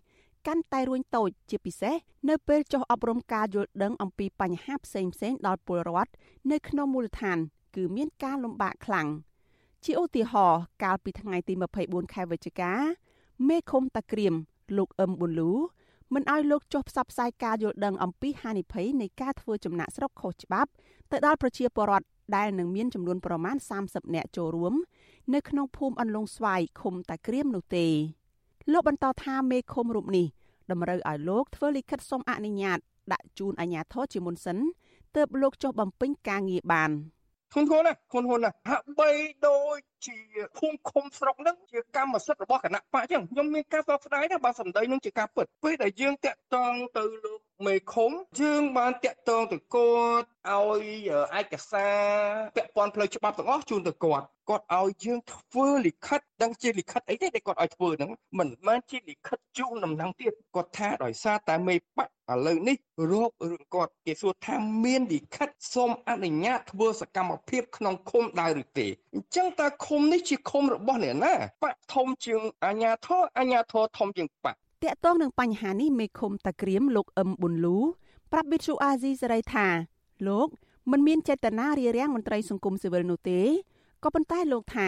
[0.47, 1.95] កាន់តែរួញតូចជាពិសេស
[2.29, 6.12] នៅពេលចុះអប់រំការយល់ដឹងអំពីបញ្ហាផ្សេងផ្សេងដល់ពលរដ្ឋ
[6.51, 7.38] នៅក្នុងមូលដ្ឋាន
[7.75, 9.08] គឺមានការលំបាកខ្លាំង
[9.86, 11.53] ជាឧទាហរណ៍កាលពីថ្ងៃទី
[11.84, 12.73] 24ខែវិច្ឆិកា
[13.47, 14.34] មេឃុំតាក្រៀម
[14.77, 15.51] លោកអឹមប៊ុនលូ
[16.13, 20.69] មិនឲ្យលោកចុះផ្សព្វផ្សាយការយល់ដឹងអំពីហានិភ័យនៃការធ្វើចំណាក់ស្រុកខុសច្បាប់
[21.12, 24.73] ទៅដល់ប្រជាពលរដ្ឋដែលនឹងមានចំនួនប្រមាណ30នាក់ចូលរួម
[25.34, 27.88] នៅក្នុងភូមិអន្លង់ស្វាយឃុំតាក្រៀមនោះទេ
[28.71, 30.26] លោកបន្តថាមេឃុំរូបនេះ
[30.71, 32.80] តម្រូវឲ្យលោកធ្វើលិខិតសុំអនុញ្ញាត
[33.13, 34.58] ដាក់ជូនអាជ្ញាធរជាមុនសិន
[35.15, 36.91] ទើបលោកចុះបំពេញការងារបាន
[37.54, 39.10] ធនធនណាធនធនណាហាក់បី
[39.47, 40.17] ដូចជា
[40.58, 48.11] ភូមិឃុំស្រុកហ្នឹងជាកម្មសិទ្ធិរបស់គណៈបកអញ្ចឹងខ្ញុំមានការសោកស្ដាយណាបើសម្ដីនឹងជាការពិតពេលដែលយើងតាក់ទងទៅលោក មេឃុំ
[48.41, 52.01] យើងបានតាក់ទងទៅគាត់ឲ្យឯកសារ
[52.55, 62.77] ពាក់ព័ន្ធផ្លូវច្បាប់ទាំងអស់ជូនទៅគាត់គាត់ឲ្យយើងធ្វើលិខិតដឹងជាលិខិតអីទេដែលគាត់ឲ្យធ្វើហ្នឹងមិនមែនជាលិខិតជូនដំណឹងទៀតគាត់ថាដោយសារតែមេបកឥឡូវនេះ
[63.11, 77.78] រោគរឿងគាត់គេសួរថាមានលិខិតសូមអនុញ្ញាតធ្វើសកម្មភាពក្នុងឃុំដែរឬទេអញ្ចឹងតើឃុំនេះជាឃុំរបស់អ្នកណាបកធំជាងអាញាធរអាញាធរធំជាងបក តកតងនឹងបញ្ហានេះមេឃុំតាក្រៀមលោកអឹមប៊ុនលូ
[78.32, 79.67] ប្រាប់វិទ្យុអាស៊ីសេរីថា
[80.28, 80.48] លោក
[80.91, 83.39] មិនមានចេតនារារាំងមន្ត្រីសង្គមស៊ីវិលនោះទេ
[84.04, 84.88] ក៏ប៉ុន្តែលោកថា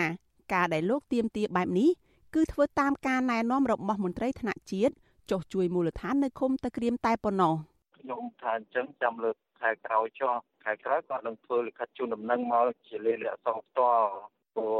[0.54, 1.90] ការដែលលោកទៀមទាបែបនេះ
[2.36, 4.94] គឺធ្វើតាមការណែនាំរបស់មន្ត្រីថ្នាក់ជាតិ
[5.32, 7.54] ចុះជួយមូលដ្ឋាននៅឃុំតាក្រៀមតែប៉ុណ្ណោះ
[7.98, 14.08] ខ្ញុំថាអញ្ចឹងចាំលើកខែក្រោយចុះខែក្រោយក៏នឹងធ្វើលិខិតជូនដំណឹងមកជាលេខអក្សរផ្ទាល់
[14.56, 14.80] ព្រោះ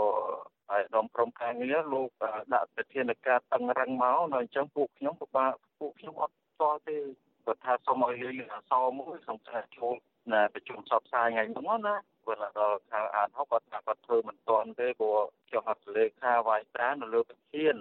[0.70, 2.10] ហើយដមក្រុមការងារលោក
[2.54, 6.98] ដាក់វិធានការតឹងរឹងមកដល់អញ្ចឹងពួកខ្ញុំពិបាកពួកខ្ញុំអត់ស្គាល់ទេ
[7.46, 9.94] គាត់ថាសូមឲ្យលេខអក្សរមួយក្នុងការចូល
[10.34, 15.18] ណាប្រជុំសពផ្សាយថ្ងៃហ្នឹងណាគាត់ដល់ខាងអានហុកគាត់ថាគាត់ធ្វើមិនទាន់ទេព្រោះ
[15.52, 17.76] ចុះអត់លេខាវាយប្រានៅលើប្រធាន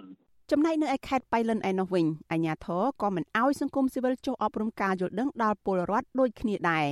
[0.51, 6.87] ចំណែកនៅឯខេត្តបៃលិនឯនោះវិញអាជ្ញាធរក៏មិនអោយសង្គមស៊ីវិលចុះអប់រំការយល់ដឹងដល់ពលរដ្ឋដូចគ្នាដែរ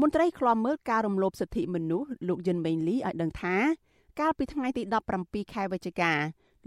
[0.00, 3.56] មន្ត្រីខ្លំមើលការរំលោភសិទ្ធិមនុស្សលោកយិនមេងលីឲ្យដឹងថា
[4.20, 4.82] កាលពីថ្ងៃទី
[5.18, 6.12] 17ខែវិច្ឆិកា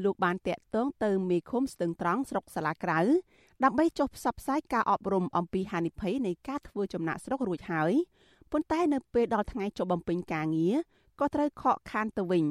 [0.04, 3.00] លោកបានតាក់ទងទៅមេឃុំស្ទឹងត្រង់ស្រុកសាឡាក្រៅ
[3.64, 7.94] ដើម្បីចុះផ្សព្វផ្សាយការអប់រំអំពីហានិភ័យនៃការធ្វើចំណាក់ស្រុករួចហើយ
[8.52, 10.76] ប៉ុន្តែនៅពេលដល់ថ្ងៃចុះបំពេញការងារ
[11.20, 12.46] ក៏ត្រូវខកខានទៅវិញ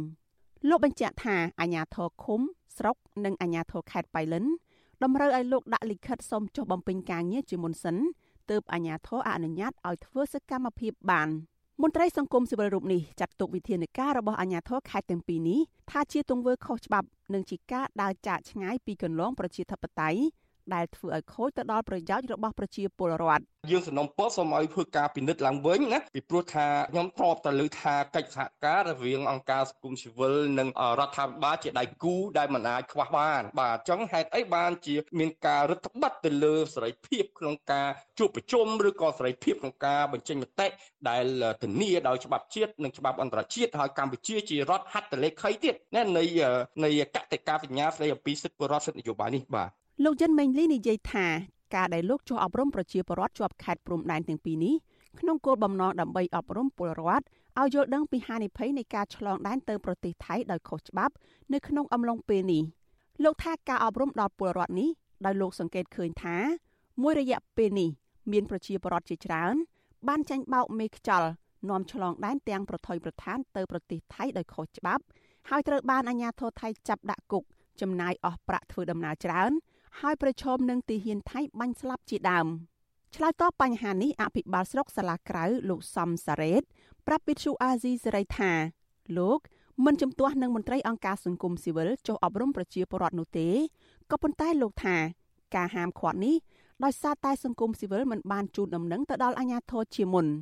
[0.69, 2.41] លោកបញ្ជាក់ថាអាជ្ញាធរឃុំ
[2.77, 4.45] ស្រុកនិងអាជ្ញាធរខេត្តបៃលិន
[5.03, 7.97] តម្រូវឲ្យលោកដាក់លិខិតសុំចុះបំពេញការងារជាមុនសិន
[8.51, 11.29] ទើបអាជ្ញាធរអនុញ្ញាតឲ្យធ្វើសកម្មភាពបាន
[11.83, 15.61] មន្ត្រីសង្គមស៊ីវិលរូបនេះចាត់ទុកវិធានការរបស់អាជ្ញាធរខេត្តទាំងពីរនេះ
[15.91, 20.21] ថាជាទង្វើខុសច្បាប់និងជាការដើរចាកឆ្ងាយពីគន្លងប្រជាធិបតេយ្យ
[20.75, 30.69] ដែលធ្វើឲ្យខូចទៅដល់ប្រយោជន៍របស់ប្រជាពលរដ្ឋយើងសំណុំពរសូមឲ្យធ្វើការពិនិត្យឡើងវិញណាពីព្រោះថាខ្ញុំធ្លាប់តែលើថាកិច្ចសហការរវាងអង្គការសង្គមស៊ីវិលនិង
[31.01, 40.67] រដ្ឋាភិបាលជាដៃគូដែលមិនអាចខ្វះបានបាទអញ្ចឹងហេតុអីបានជាមានការរឹតបន្តឹងទៅលើសេរីភាពក្នុងការជួបប្រជុំឬក៏សេរីភាពក្នុងការបញ្ចេញមតិ
[41.09, 41.25] ដែល
[41.63, 46.25] ធានាដោយច្បាប់ជាតិនិងច្បាប់អន្តរជាតិហើយកម្ពុជាជារដ្ឋហត្ថលេខីទៀតណានៃ
[46.85, 49.71] នៃកតិកាសញ្ញាស្តីអំពីសិទ្ធិពលរដ្ឋសិទ្ធិនយោបាយនេះបាទ
[50.05, 51.27] លោកយិនមេងលីនិយាយថា
[51.75, 54.75] ការដែលលោកចុះអប់រំប្រជាពលរដ្ឋជាប់ខេត្តព្រំដែនទាំងពីរនេះ
[55.21, 57.25] ក្នុងគោលបំណងដើម្បីអប់រំពលរដ្ឋ
[57.61, 61.15] ឲ្យយល់ដឹងពីហានិភ័យនៃការឆ្លងដែនទៅប្រទេសថៃដោយខុសច្បាប់
[61.53, 62.63] នៅក្នុងអំឡុងពេលនេះ
[63.25, 64.89] លោកថាការអប់រំដល់ពលរដ្ឋនេះ
[65.25, 66.37] ដោយលោកសង្កេតឃើញថា
[67.03, 67.91] មួយរយៈពេលនេះ
[68.33, 69.55] មានប្រជាពលរដ្ឋជាច្រើន
[70.09, 71.29] បានចាញ់បោកមេខ្យល់
[71.69, 75.03] នាំឆ្លងដែនទាំងប្រថុយប្រឋានទៅប្រទេសថៃដោយខុសច្បាប់
[75.51, 77.45] ហើយត្រូវបានអាជ្ញាធរថៃចាប់ដាក់គុក
[77.81, 79.53] ចំណាយអស់ប្រាក់ធ្វើដំណើរច្រើន
[80.01, 82.47] ហើយប្រឈមនឹងទីហ៊ានថៃបាញ់ស្លាប់ជាដើម
[83.15, 86.63] ឆ្លើយតបបញ្ហានេះអភិបាលស្រុកសាឡាក្រៅលោកសំសារ៉េត
[87.07, 88.53] ប្រាប់វិទ្យុអាស៊ីសេរីថា
[89.19, 89.39] លោក
[89.85, 93.49] មិនជំទាស់នឹងមន្ត្រីអង្គការសង្គមស៊ីវិលចុះអប់រំប្រជាពលរដ្ឋនោះទេ
[94.11, 94.97] ក៏ប៉ុន្តែលោកថា
[95.55, 96.37] ការហាមឃាត់នេះ
[96.85, 100.27] ដោយសារតែសង្គមស៊ីវិលមិនបានជូនដំណឹងទៅដល់អាជ្ញាធរជាមុន។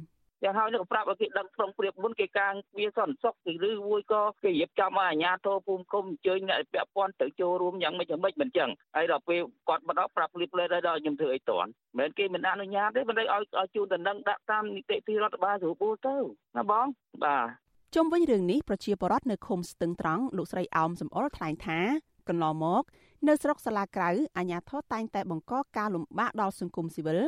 [0.44, 3.34] យ៉ាងហើយនឹងប្រាប់ឲ្យគេដឹងក្នុងព្រៀបមុនគេកាងវាសន្តិសុខ
[3.68, 16.16] ឬមួយក៏គេរៀបចំឲ្យអាជ្ញាធរភូមិឃុំអញ្ជើញអ្នកពាក់ព័ន្ធទៅចូលរួមយ៉ាងម៉េចយ៉ាងម៉េចមិនចឹងហើយដល់ពេលគាត់បន្តប្រាប់លៀបលេដល់ខ្ញុំធ្វើអីតន់មិនគេមិនអនុញ្ញាតទេមិនឲ្យឲ្យជូនដំណឹងដាក់តាមនីតិវិធីរដ្ឋបាលស្រួលទៅ
[16.56, 16.86] ណាបង
[17.24, 17.46] បាទ
[17.94, 21.80] ជុំវិញរឿងនេះប្រជាពលរដ្ឋនៅឃុំស្ទឹងត្រង់លោកស្រីអោមសំអល់ថ្លែងថា
[22.28, 22.82] កន្លងមក
[23.28, 27.20] នៅស្រុកសាឡាក្រៅអាជ្ញាធរតែងតែបង្កការលំបាកដល់សង្គមស៊ីវិល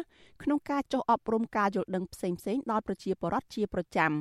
[0.43, 4.13] ក្នុងការចុះអប់រំការយល់ដឹងផ្សេងៗដល់ប្រជាពលរដ្ឋជាប្រចាំ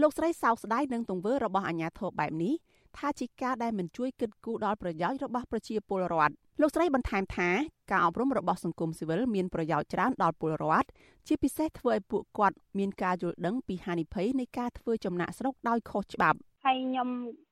[0.00, 2.54] លោកស្រីសោកស្ដាយនឹងទង្វើរបស់អាជ្ញាធរបែបនេះ
[2.98, 7.48] ថាជាការដែលមិនជួយគិតគូរដល់ប្រយោជន៍របស់ប្រជាពលរដ្ឋលោកស្រីបន្ថែមថា
[7.90, 10.88] ការអប់រំរបស់សង្គមស៊ីវិលមានប្រយោជន៍ច្រើនដល់ពលរដ្ឋ
[11.26, 17.08] ជាពិសេសធ្វើឲ្យពួកគាត់មានការយល់ដឹងពីហានិភ័យនៃការធ្វើចំណាក់ស្រុកដោយខុសច្បាប់ ហើយខ្ញុំ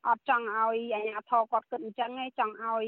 [0.07, 2.87] អត់ចង់ឲ្យអាជ្ញាធរគាត់គិតអញ្ចឹងទេចង់ឲ្យ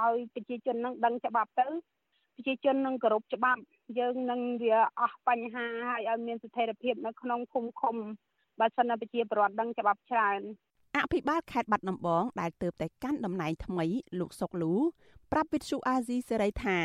[0.00, 1.66] ឲ្យប្រជាជននឹងដឹងច្បាប់ទៅ
[2.36, 3.60] ប្រជាជននឹងគោរពច្បាប់
[3.98, 7.96] យើងនឹងវាអស់បញ្ហាហើយឲ្យមានស្ថិរភាពនៅក្នុងឃុំឃុំ
[8.60, 10.40] បើសិនណាប្រជាពលរដ្ឋដឹងច្បាប់ច្រើន
[10.96, 13.86] អភិបាលខេត្តបាត់ដំបងដែលទៅតែកាន់តំណែងថ្មី
[14.20, 14.72] លោកសុកលូ
[15.32, 16.78] ប្រាប់វិទ្យុអាស៊ីសេរីថា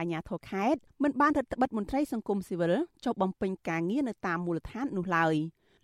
[0.00, 5.34] អាញាធរខេត្តមិនបានរដ្ឋបិទមន្ត្រីសង្គមស៊ីវិលចុះបំពេញការងារនៅតាមមូលដ្ឋាននោះឡើយ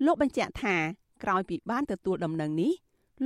[0.06, 0.76] លោកបញ្ជាក់ថា
[1.24, 2.72] ក្រោយពីបានទទួលដំណឹងនេះ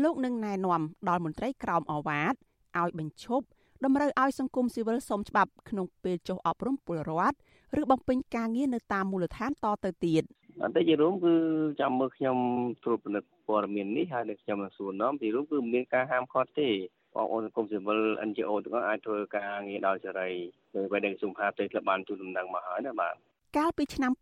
[0.03, 2.35] លោកនឹងណែនាំដល់មន្ត្រីក្រមអវ៉ាត
[2.81, 3.47] ឲ្យបញ្ឈប់
[3.85, 7.37] តម្រូវឲ្យសង្គមស៊ីវិលសុំច្បាប់ក្នុងពេលចុះអប់រំពលរដ្ឋ
[7.81, 10.23] ឬបំពេញការងារនៅតាមមូលដ្ឋានតទៅទៀត
[10.63, 11.35] អន្តរជាតិរួមគឺ
[11.81, 12.37] ចាំមើលខ្ញុំ
[12.85, 16.71] ត្រួតពិនិត្យព័ត៌មាននេះហើយនឹងខ្ញុំនឹងសួរនាំទីរួមគឺមានការហាមឃាត់ទេ
[17.15, 20.31] បងប្អូនសង្គមស៊ីវិល NGO ទាំងអស់អាចធ្វើការងារដោយសេរី
[20.77, 23.15] ដោយបែរដែលក្រសួងហាផ្ទៃក្លឹបបានទូដំណឹងមកហើយណាបាទ
[23.57, 24.13] កាលពីឆ្នាំ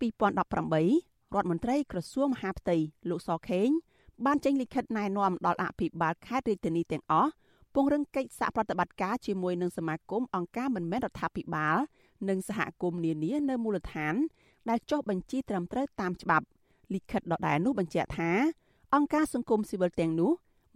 [0.52, 2.76] 2018 រដ្ឋមន្ត្រីក្រសួងមហាផ្ទៃ
[3.10, 3.68] លោកសខេង
[4.26, 7.30] បានចេញលិខិតណែនាំដល់អភិបាលខេត្តរាជធានីទាំងអស់
[7.74, 11.76] ពង្រឹងកិច្ចសហប្រតិបត្តិការជាមួយនឹងសមាគមអង្គការមិនមែនរដ្ឋាភិបាល
[12.28, 14.14] និងសហគមន៍នានានៅមូលដ្ឋាន
[14.68, 16.46] ដែលចុះបញ្ជីត្រឹមត្រូវតាមច្បាប់
[16.94, 18.30] លិខិតដដែលនោះបញ្ជាក់ថា
[18.94, 20.30] អង្គការសង្គមស៊ីវិលទាំងនោះ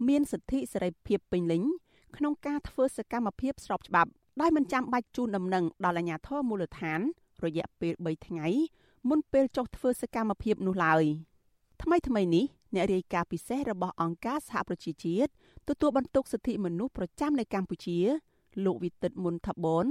[0.07, 1.63] មានសិទ្ធិសេរីភាពពេញលេញ
[2.17, 4.09] ក្នុងការធ្វើសកម្មភាពស្របច្បាប់
[4.41, 6.99] ដោយមិនចាំបាច់ជូនដំណឹងដល់អាជ្ញាធរមូលដ្ឋាន
[7.45, 8.47] រយៈពេល3ថ្ងៃ
[9.09, 11.03] មុនពេលចុះធ្វើសកម្មភាពនោះឡើយ
[11.83, 15.31] ថ្មីថ្មីនេះអ្នករាយការណ៍ពិសេសរបស់អង្គការសហប្រជាជាតិ
[15.67, 17.97] ទទួលបន្ទុកសិទ្ធិមនុស្សប្រចាំនៅកម្ពុជា
[18.65, 19.85] លោកវិទិតមុនថាបន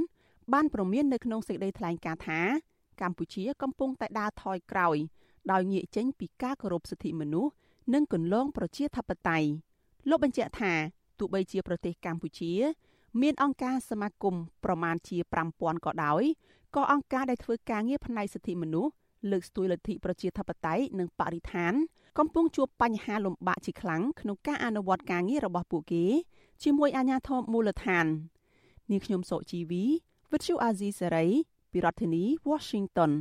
[0.52, 2.40] បានប្រមាននៅក្នុងសេចក្តីថ្លែងការណ៍ថា
[3.00, 4.96] កម្ពុជាកំពុងតែដើរថយក្រោយ
[5.52, 7.52] ដោយងាកចេញពីការគោរពសិទ្ធិមនុស្ស
[7.94, 9.48] និងគន្លងប្រជាធិបតេយ្យ
[10.08, 10.72] លោកបញ្ជាក់ថា
[11.18, 12.52] ទោះបីជាប្រទេសកម្ពុជា
[13.22, 15.18] មានអង្គការសមាគមប្រមាណជា
[15.52, 16.22] 5000ក៏ដោយ
[16.76, 18.92] ក៏អង្គការដែលធ្វើការងារផ្នែកសិទ្ធិមនុស្ស
[19.30, 21.72] លើកស្ទួយលទ្ធិប្រជាធិបតេយ្យនិងបរិស្ថាន
[22.18, 26.04] កំពុងជួបបញ្ហាលំបាកជាខ្លាំងក្នុងការអនុវត្តការងាររបស់ពួកគេ
[26.62, 28.06] ជាមួយអាជ្ញាធរមូលដ្ឋាន
[28.90, 29.84] នាងខ្ញុំសុជីវី
[30.32, 31.26] វិទ្យុអាស៊ីសេរី
[31.72, 33.12] ពីរដ្ឋធានី Washington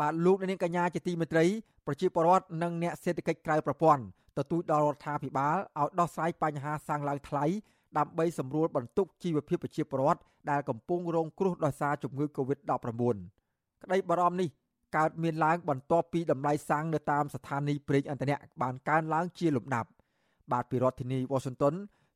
[0.00, 1.44] បាទលោកនាងកញ្ញាជាទីមេត្រី
[1.86, 4.02] ប្រជាពលរដ្ឋនិងអ្នកសេដ្ឋកិច្ចក្រៅប្រព័ន្ធ
[4.38, 7.44] ទទូចដល់រដ្ឋាភិបាលឲ្យដោះស្រាយបញ្ហាសាំងឡើងថ្លៃ
[7.98, 13.16] ដើម្បីសម្រួលបន្ទុកជីវភាពប្រជាពលរដ្ឋដែលកំពុងរងគ្រោះដោយសារជំងឺ Covid-19
[13.82, 14.48] ក្តីបារម្ភនេះ
[14.96, 19.88] កើតមានឡើងបន្ទាប់ពីតម្លៃសាំងនៅតាមស្ថានីយ៍ប្រេងឥន្ធនៈបានកើនឡើងជាលំដាប់
[20.52, 21.74] បាទពីរដ្ឋធានី Washington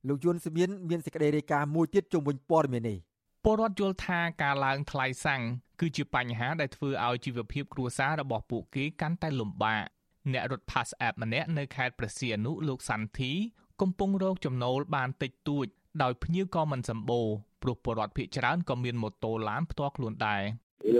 [0.09, 2.99] លោកយុនសមៀនមានសេចក្តីរាយការណ៍មួយទៀតជុំវិញព័ត៌មាននេះ
[3.45, 5.43] ពលរដ្ឋយល់ថាការឡើងថ្លៃសាំង
[5.81, 9.83] គឺជាបញ្ហាដែលធ្វើឲ្យជីវភាពគ្រួសាររបស់ពួកគេកាន់តែលំបាក
[10.33, 13.33] អ្នករត់ Pass App ម្នាក់នៅខេត្តព្រះសីហនុលោកសាន់ធី
[13.81, 15.67] កំពុងរកចំណូលបានតិចតួច
[16.03, 17.27] ដោយភ្ញៀវក៏មិនសម្បូរ
[17.63, 20.43] ព្រោះពលរដ្ឋភ័យច្រើនក៏មានម៉ូតូឡានផ្ទាល់ខ្លួនដែរ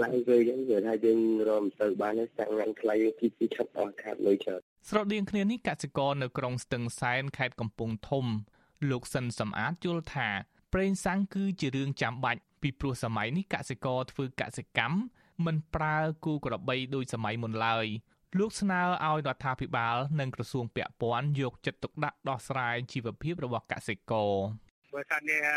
[0.03, 8.25] ឡើងទៅអញ្ចឹងវាថាយើងរមទៅបានសាំងឡើងថ្លៃទីទីឆាប់អស់ខាតលុយច្រើនស្រដៀងគ្នានេះកសិករនៅក្រុងស្ទឹងសែនខេត្តកំពង់ធំ
[8.89, 10.29] លោកសិនសំអាតយល់ថា
[10.73, 14.97] ប្រេងសាំងគឺជារឿងចាំបាច់ពីព្រោះសម័យនេះកសិករធ្វើកសិកម្ម
[15.45, 17.85] មិនប្រើគូក្របីដូចសម័យមុនឡើយ
[18.37, 24.33] លោកស្នើឲ្យរដ្ឋាភិបាល និងក្រសួងពាក់ព័ន្ធយកចិត្តទុកដាក់ដោះស្រាយជីវភាពរបស់កសិករ
[24.93, 25.47] បើសិនជារ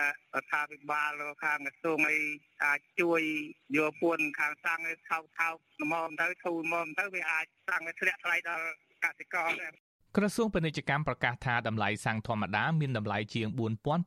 [0.43, 2.19] ដ្ឋាភិបាលឬខាងក្រសួងអី
[2.65, 3.21] អាចជួយ
[3.77, 8.65] យកពួនខាងសាំងឲ្យថោកថោកល្មមទៅធូរល្មមទៅវាអាចសាំងឲ្យធ្លាក់ថ្លៃដល់
[9.05, 9.73] កសិករដែរ
[10.17, 13.47] ក្រសួងពាណិជ្ជកម្មប្រកាសថាតម្លៃសាំងធម្មតាមានតម្លៃជាង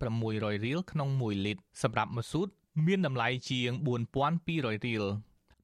[0.03, 2.47] 4600រៀលក្នុង1លីត្រសម្រាប់មស៊ូត
[2.85, 3.71] មានតម្លៃជាង
[4.25, 5.03] 4200រៀល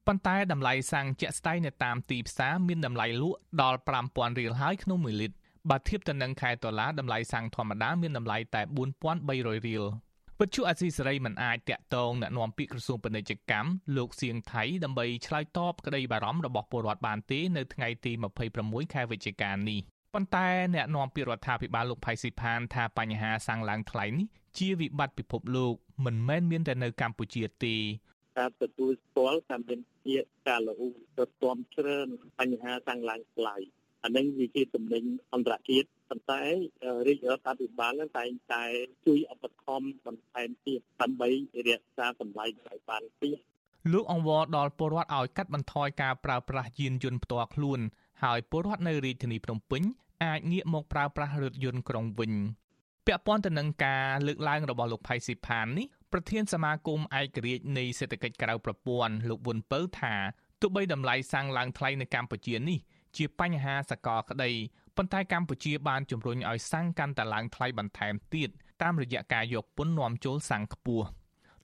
[0.06, 5.36] ប៉ុន្តែតម្លៃសាំងជាក់ស្ដែងនៅតាមទីផ្សារមានតម្លៃលក់ដល់5000រៀលហើយក្នុង1លីត្រ
[5.70, 8.62] បើធៀបទៅនឹងខែដុល្លារតម្លៃសាំងធម្មតាមានតម្លៃតែ
[9.08, 9.84] 4300រៀល
[10.40, 18.12] វិទ្យុអាស៊ីសេរីមិនអាចតាក់ទងណែនាំពាក្យក្រសួងពាណិជ្ជកម្មលោកសៀងថៃដើម្បីឆ្លើយតបក្តីបារម្ភរបស់ពលរដ្ឋបានទេនៅថ្ងៃទី
[18.52, 19.80] 26ខែវិច្ឆិកានេះ
[20.14, 24.26] ប៉ុន្តែអ្នកនាំពាក្យរដ្ឋាភិបាលលោកផៃស៊ីផានថាបញ្ហាសាំងឡើងថ្លៃនេះ
[24.58, 27.76] ជាវិបត្តិពិភពលោកមិនមែនមានតែនៅកម្ពុជាទេ
[28.38, 30.16] តាមទទួលស្គាល់ថាមានជា
[30.48, 33.56] ការលូទៅទាំជ្រឿនបញ្ហាសាំងឡើងថ្លៃ
[34.04, 36.42] អានឹងវាជាតំណែងអន្តរជាតិប៉ុន្តែ
[37.06, 38.64] រាជរដ្ឋាភិបាលនឹងតែងតែ
[39.06, 41.28] ជួយឧបត្ថម្ភបន្ថែមទៀតដើម្បី
[41.68, 43.38] រក្សាតម្លៃឲ្យបានទៀត
[43.92, 47.80] លោកអង្វរដល់ពលរដ្ឋឲ្យកាត់បន្ថយការប្រើប្រាស់យានយន្តផ្ទាល់ខ្លួន
[48.22, 49.82] ហើយពលរដ្ឋនៅរាជធានីភ្នំពេញ
[50.24, 52.32] អាចងាកមកប្រើប្រាស់រថយន្តក្រុងវិញ
[53.06, 60.14] ពាក់ព័ន្ធទៅនឹងការលើកឡើងរបស់លោកផៃស៊ីផាននេះ ប្រធានសមាគមឯករាជ្យនៃសេដ្ឋកិច្ចក្រៅប្រព័ន្ធលោកវុនពៅថា
[60.60, 62.78] ទោះបីតម្លៃសាំងឡើងថ្លៃនៅកម្ពុជានេះ
[63.16, 64.50] ជាបញ្ហាសកលក្តី
[64.96, 68.50] ប៉ុន្តែកម្ពុជាបានជំរុញឲ្យសាំងកាន់តែឡើងថ្លៃបន្ថែមទៀត
[68.82, 71.06] តាមរយៈការយកពន្ធនាំចូលសាំងខ្ពស់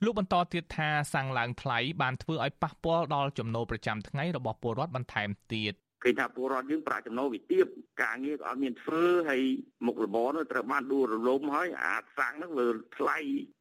[0.04, 7.64] លោកបន្តទៀតថាសាំងឡើងថ្លៃបានធ្វើឲ្យប៉ះពាល់ដល់ចំណូលប្រចាំថ្ងៃរបស់ពលរដ្ឋបន្ថែមទៀត ឃើញថាពលរដ្ឋយើងប្រាក់ចំណូលវិទាប
[8.02, 9.42] ការងារក៏អត់មានធ្វើហើយ
[9.86, 13.18] មុខរបរនោះត្រូវបានដួលរលំហើយអាចសាំងនោះវាថ្លៃ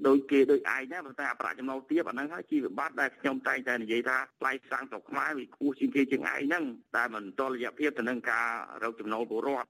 [0.07, 6.63] ដោយគេដោយឯងណាប៉ុន្តែអាប្រាក់ចំណូលទាបអាហ្នឹងហើយជីវបត្តិដែលខ្ញុំតែងតែនិយាយថាថ្លៃសាំងស្រុកខ្មែរវាខ្ពស់ជាងគេជាងឯងហ្នឹង
[6.95, 8.47] តែមិនតលរយៈភាពទៅនឹងការ
[8.83, 9.67] រកចំណូលពលរដ្ឋ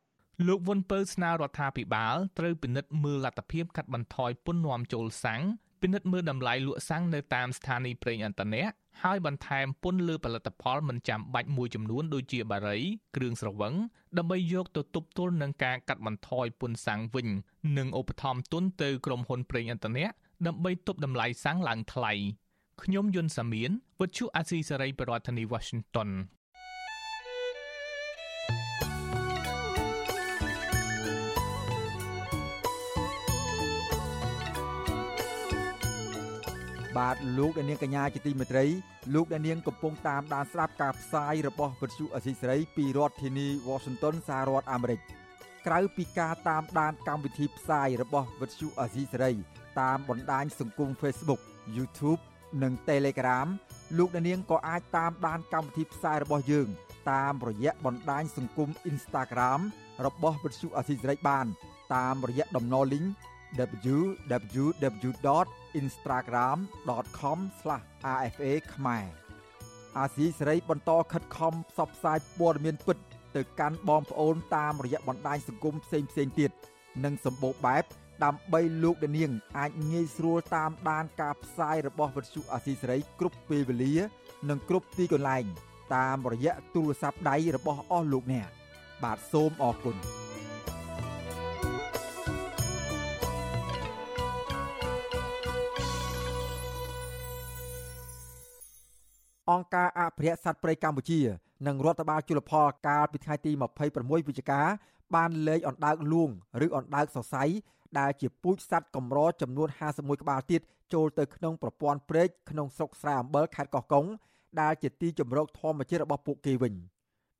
[0.47, 5.41] លោកវុនពៅស្នើរដ្ឋាភិបាលត្រូវពិនិត្យមើលលទ្ធភាពកាត់បន្ថយពន្ធនាំចូលសាំង
[5.81, 8.65] ពិនិត្យមើលតម្លៃលក់សាំងនៅតាមស្ថានីយ៍ប្រេងឥន្ធនៈ
[9.03, 12.77] ហើយបន្ថែមពន្ធលើផលិតផលមិនចាំបាច់មួយចំនួនដូចជាបារី
[13.15, 13.73] គ្រឿងស្រវឹង
[14.17, 17.27] ដើម្បីយកទៅទប់ទល់នឹងការកាត់បន្ថយពន្ធសាំងវិញ
[17.77, 20.05] និងឧបត្ថម្ភទុនទៅក្រុមហ៊ុនប្រេងឥន្ធនៈ
[20.47, 22.13] ដើម្បីទប់តម្លៃសាំងឡើងថ្លៃ
[22.83, 26.09] ខ្ញុំយុនសាមៀនវិទ្យុអាស៊ីសេរីប្រធានាធិបតី Washington
[36.97, 38.65] បបាទលោកអ្នកនាងកញ្ញាជាទីមេត្រី
[39.13, 44.99] លោកអ្នកនាងកំពុងតាមដានស្ដាប់ការផ្សាយរបស់វិទ្យុអសីសេរីពីរដ្ឋធានី Washington សហរដ្ឋអាមេរិក
[45.67, 49.31] ក្រៅពីការតាមដានកម្មវិធីផ្សាយរបស់វិទ្យុអសីសេរី
[49.81, 51.41] តាមបណ្ដាញសង្គម Facebook
[51.75, 52.21] YouTube
[52.63, 53.47] និង Telegram
[53.97, 56.67] លោកអ្នកនាងក៏អាចតាមដានកម្មវិធីផ្សាយរបស់យើង
[57.11, 59.61] តាមរយៈបណ្ដាញសង្គម Instagram
[60.05, 61.45] របស់វិទ្យុអសីសេរីបាន
[61.95, 63.07] តាមរយៈតំណ link
[65.77, 69.05] www.instagram.com/rfa ខ្មែរ
[69.97, 72.97] អាស៊ីសេរីបន្តខិតខំផ្សព្វផ្សាយព័ត៌មានពិត
[73.35, 76.09] ទៅកាន់បងប្អូនតាមរយៈបណ្ដាញសង្គមផ្សេងៗ
[76.39, 76.51] ទៀត
[77.03, 77.83] និងសម្បូរបែប
[78.23, 83.95] ដើម្បីលោកនាង អាចងាយស្រួលតាមដានការផ្សាយរបស់វិទ្យុអាស៊ីសេរីគ្រប់ពេលវេលា
[84.49, 85.45] និងគ្រប់ទីកន្លែង
[85.95, 88.49] តាមរយៈទូរស័ព្ទដៃរបស់អស់លោកអ្នក
[89.03, 89.97] បាទសូមអរគុណ
[99.51, 101.19] អង្គការអភិរក្សសត្វព្រៃកម្ពុជា
[101.67, 103.51] និងរដ្ឋបាលជលផលកាលពីថ្ងៃទី
[103.89, 104.61] 26វិច្ឆិកា
[105.15, 106.29] បានលែងអណ្ដើកលួង
[106.65, 107.43] ឬអណ្ដើកសរសៃ
[107.99, 110.61] ដែលជាពូជសត្វកម្រចំនួន51ក្បាលទៀត
[110.93, 114.05] ចូលទៅក្នុងប្រព័ន្ធព្រែកក្នុងស្រុកស្រែអំបិលខេត្តកោះកុង
[114.61, 116.73] ដែលជាទីជម្រកធម្មជាតិរបស់ពួកគេវិញ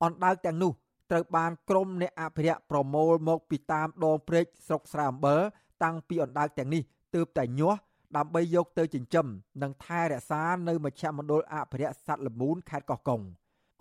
[0.03, 0.71] អណ្ដើកទាំងនោះ
[1.11, 5.39] ត្រូវបានក្រុមអ្នកអភិរក្សប្រមូលមកពីតាមដងព្រែកស្រុកស្រែអំបិល
[5.83, 6.81] តាំងពីអណ្ដើកទាំងនេះ
[7.15, 7.79] ទើបតែញាស់
[8.15, 9.27] ដើម្បីយកទៅចិញ្ចឹម
[9.63, 13.21] និងថែរក្សានៅមជ្ឈមណ្ឌលអភិរក្សសត្វល្មូនខេត្តកោះកុង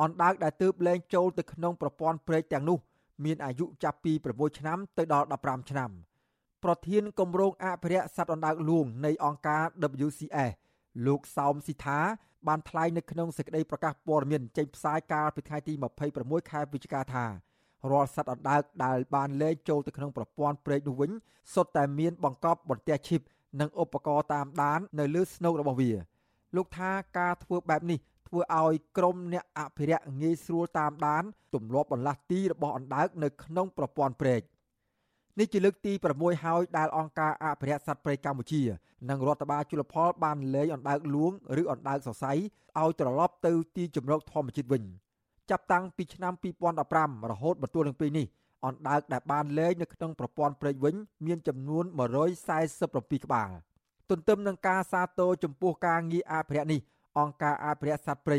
[0.03, 2.79] អណ្ដើកដែលទើបលែងចូលទៅក្នុងប្រព័ន្ធព្រែកទាំងនោះ
[3.25, 5.91] មានអាយុចាប់ពី6ឆ្នាំទៅដល់15ឆ្នាំ
[6.65, 9.65] ប្រធានគម្រោងអភិរក្សសត្វអណ្ដើកលួងនៃអង្គការ
[10.07, 10.51] WCS
[11.07, 11.99] លោកសោមស៊ីថា
[12.49, 15.73] បានថ្លែងនៅក្នុងសេចក្តីប្រកាសព័ត៌មានចេញផ្សាយកាលពីថ្ងៃទី
[16.13, 17.27] 26ខែវិច្ឆិកាថា
[17.91, 21.11] រាល់សត្វអណ្ដើកដែលបានលែងចូលទៅក្នុងប្រព័ន្ធព្រែកនោះវិញ
[21.55, 23.21] សុទ្ធតែមានបង្កប់បន្ទះឈីប
[23.61, 25.91] និងឧបករណ៍តាមដាននៅលើស្នូករបស់វា
[26.57, 27.99] លោកថាការធ្វើបែបនេះ
[28.29, 34.43] ធ្វើឲ្យក្រុមអ្នកអភិរក្សងាយស្រួលតាមដានទម្លាប់បន្លាស់ទីរបស់អណ្ដើកនៅក្នុងប្រព័ន្ធព្រែក
[35.39, 38.63] នេះជាលើកទី6ហើយដែលអង្គការអភិរក្សសត្វព្រៃកម្ពុជា
[39.11, 44.83] និងរដ្ឋបាលជលផលបានលែងអណ្ដើកលួងឬអណ្ដើកសរសៃឲ្យត្រឡប់ទៅទីជម្រកធម្មជាតិវិញ
[45.51, 46.33] ចាប់តាំងពីឆ្នាំ
[46.83, 48.27] 2015រហូតមកទល់នឹងពេលនេះ
[48.65, 50.95] អណ្ដើកដែលបានលែងនៅក្នុងប្រព័ន្ធព្រែកវិញ
[51.27, 51.85] មានចំនួន
[52.55, 53.51] 147ក្បាល
[54.11, 56.81] ទន្ទឹមនឹងការសាទរចំពោះការងារអភិរក្សនេះ
[57.19, 58.39] អង្គការអភិរក្សសត្វព្រៃ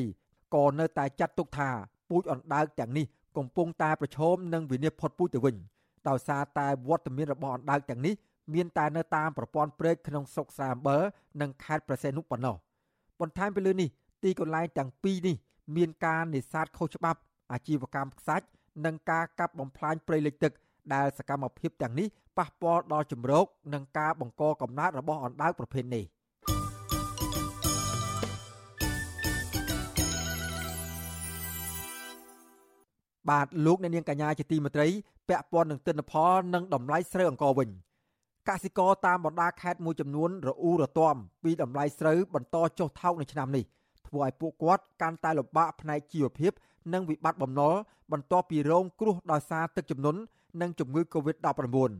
[0.55, 1.69] ក៏នៅតែចាត់ទុកថា
[2.09, 3.05] ពូជអណ្ដើកទាំងនេះ
[3.37, 5.55] កំពុងតែប្រឈមនឹងវិនាសផុតពូជទៅវិញ
[6.07, 8.13] ដោយសារតែវត្តមានរបស់អណ្ដើកទាំងនេះ
[8.53, 11.01] មានតែនៅតាមប្រព័ន្ធព្រែកក្នុងស្រុកស្រែអំបិល
[11.41, 12.55] និងខេត្តប្រសេនុប៉ុណ្ណោះ
[13.21, 13.89] បន្ថែមពីលើនេះ
[14.23, 15.35] ទីកន្លែងទាំងពីរនេះ
[15.75, 17.19] មានការនេសាទខុសច្បាប់
[17.51, 18.45] អាជីវកម្មខ្សាច់
[18.85, 20.51] និងការកាប់បំផ្លាញព្រៃលិចទឹក
[20.93, 22.07] ដែលសកម្មភាពទាំងនេះ
[22.37, 26.05] ប៉ះពាល់ដល់ជំរកនិងការបង្កកំណើតរបស់អណ្ដើកប្រភេទនេះ
[33.29, 34.87] បាទលោកអ្នកនាងកញ្ញាជាទីមេត្រី
[35.29, 37.69] ពាក់ព័ន្ធនឹងទិន្នផលនិងតម្លៃស្រូវអង្ករវិញ
[38.49, 43.63] កសិករតាមបណ្ដាខេត្តមួយចំនួនរអ៊ូរទាំពីតម្លៃស្រូវបន្តចុះថោកនៅឆ្នាំនេះ
[44.07, 46.51] ធ្វើឲ្យពួកគាត់កាន់តែលំបាកផ្នែកជីវភាព
[46.93, 47.73] និងវិបត្តិបំណុល
[48.11, 50.19] បន្ទាប់ពីរងគ្រោះដោយសារទឹកជំនន់
[50.61, 51.91] និងជំងឺ Covid-19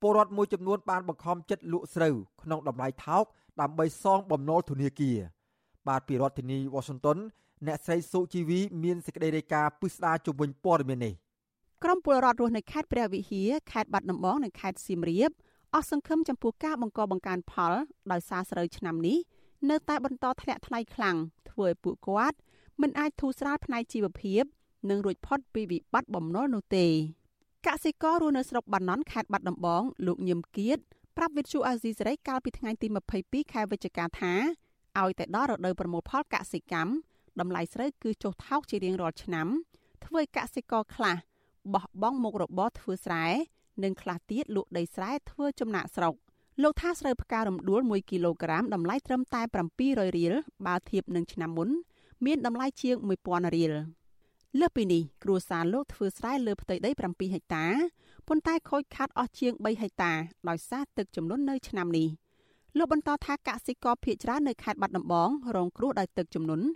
[0.00, 3.24] ពលរដ្ឋមួយចំនួនបានបង្ខំចិត្តលក់ស្រូវក្នុងតម្លៃថោក
[3.60, 5.18] ដើម្បីសងបំណុលធនាគារ
[5.88, 7.18] បាទពីរដ្ឋធានី Washington
[7.66, 11.14] អ្នកស្រីសុជីវីមានសេចក្តីរាយការណ៍ពិស្ដារជុំវិញព័ត៌មាននេះ
[11.84, 15.30] ក្រមពលរដ្ឋរស់នៅខេត្តព្រះវិហារខេត្តបាត់ដំបងនិងខេត្តសៀមរាប
[15.74, 17.72] អស់សង្ឃឹមចំពោះការបង្កបង្កើនផល
[18.12, 19.18] ដោយសារស្រូវឆ្នាំនេះ
[19.70, 21.16] នៅតែបន្តធ្លាក់ថ្លៃខ្លាំង
[21.50, 22.36] ធ្វើឲ្យពួកគាត់
[22.80, 24.42] មិនអាចធូរស្រាលផ្នែកជីវភាព
[24.90, 26.86] និងរួចផុតពីវិបត្តិបំណុលនោះទេ
[27.66, 30.78] កសិកររស់នៅស្រុកបាណន់ខេត្តបាត់ដំបងលោកញឹមគៀត
[31.16, 32.86] ប្រាប់វិទ្យុអាស៊ីសេរីកាលពីថ្ងៃទី
[33.20, 34.34] 22ខែវិច្ឆិកាថា
[35.00, 36.90] ឲ្យតែដល់រដូវប្រមូលផលកសិកម្ម
[37.40, 39.48] តម្លៃស្រូវគឺចុះថោកជារៀងរាល់ឆ្នាំ
[40.04, 41.16] ធ្វើឲ្យកសិករខ្លះ
[41.74, 43.26] បោះបង់មុខរបរធ្វើស្រែ
[43.82, 46.14] និងខ្លះទៀតលក់ដីស្រែធ្វើចំណាក់ស្រុក
[46.62, 49.42] លោកថាស្រូវផ្ការំដួល1គីឡូក្រាមតម្លៃត្រឹមតែ
[49.78, 50.34] 700រៀល
[50.66, 51.68] បើធៀបនឹងឆ្នាំមុន
[52.24, 52.96] មានតម្លៃជាង
[53.26, 53.72] 1000រៀល
[54.60, 57.66] លើសពីនេះគ្រួសារលោកធ្វើស្រែលើផ្ទៃដី7ហិកតា
[58.28, 60.12] ប៉ុន្តែខូចខាតអស់ជាង3ហិកតា
[60.48, 62.08] ដោយសារទឹកជំនន់នៅឆ្នាំនេះ
[62.78, 66.66] លោកបន្តថាកសិករភៀកច្រើននៅខេត្តបាត់ដំបងរងគ្រោះដោយទឹកជំនន់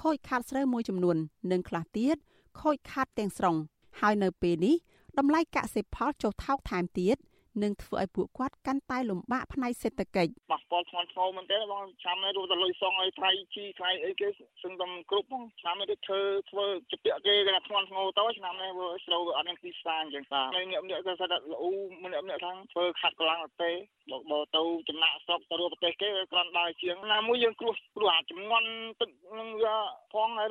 [0.00, 1.16] ខូចខាតស្រូវមួយចំនួន
[1.52, 2.16] និងខ្លះទៀត
[2.60, 3.56] ខូចខាតទាំងស្រុង
[4.00, 4.76] ហើយនៅពេលនេះ
[5.18, 7.16] តម្លៃកសិផលចុះថោកថែមទៀត
[7.62, 14.28] នឹងធ្វើឲ្យពួកគាត់កាន់តែលំបាកផ្នែកសេដ្ឋកិច្ចប៉ះពាល់ធ្ងន់ធ្ងរមែនទេបងឆ្នាំនេះរួមតែលុយសងឲ្យថ្លៃជីថ្លៃអីគេ
[14.62, 16.20] សឹងតែគ្រប់ផងឆ្នាំនេះធ្វើ
[16.50, 21.64] ធ្វើជាពាក់គេគេថាធ្ងន់ធ្ងរទៅឆ្នាំនេះវាស្រូវវាអត់មានទីផ្សារអញ្ចឹងតាហើយអ្នកម្នាក់ក៏ថាល្អ
[22.04, 23.70] ម្នាក់ម្នាក់ថាធ្វើខាត់កម្លាំងទៅ
[24.10, 28.64] បើបើទៅចំណាក់ស្រុកទៅរកប្រទេសគេគ្រាន់ដើរជាងណាមួយយើងគ្រោះគ្រោះអាចំនួន
[29.00, 29.76] ទឹកនឹងវា
[30.12, 30.48] ផងហើយ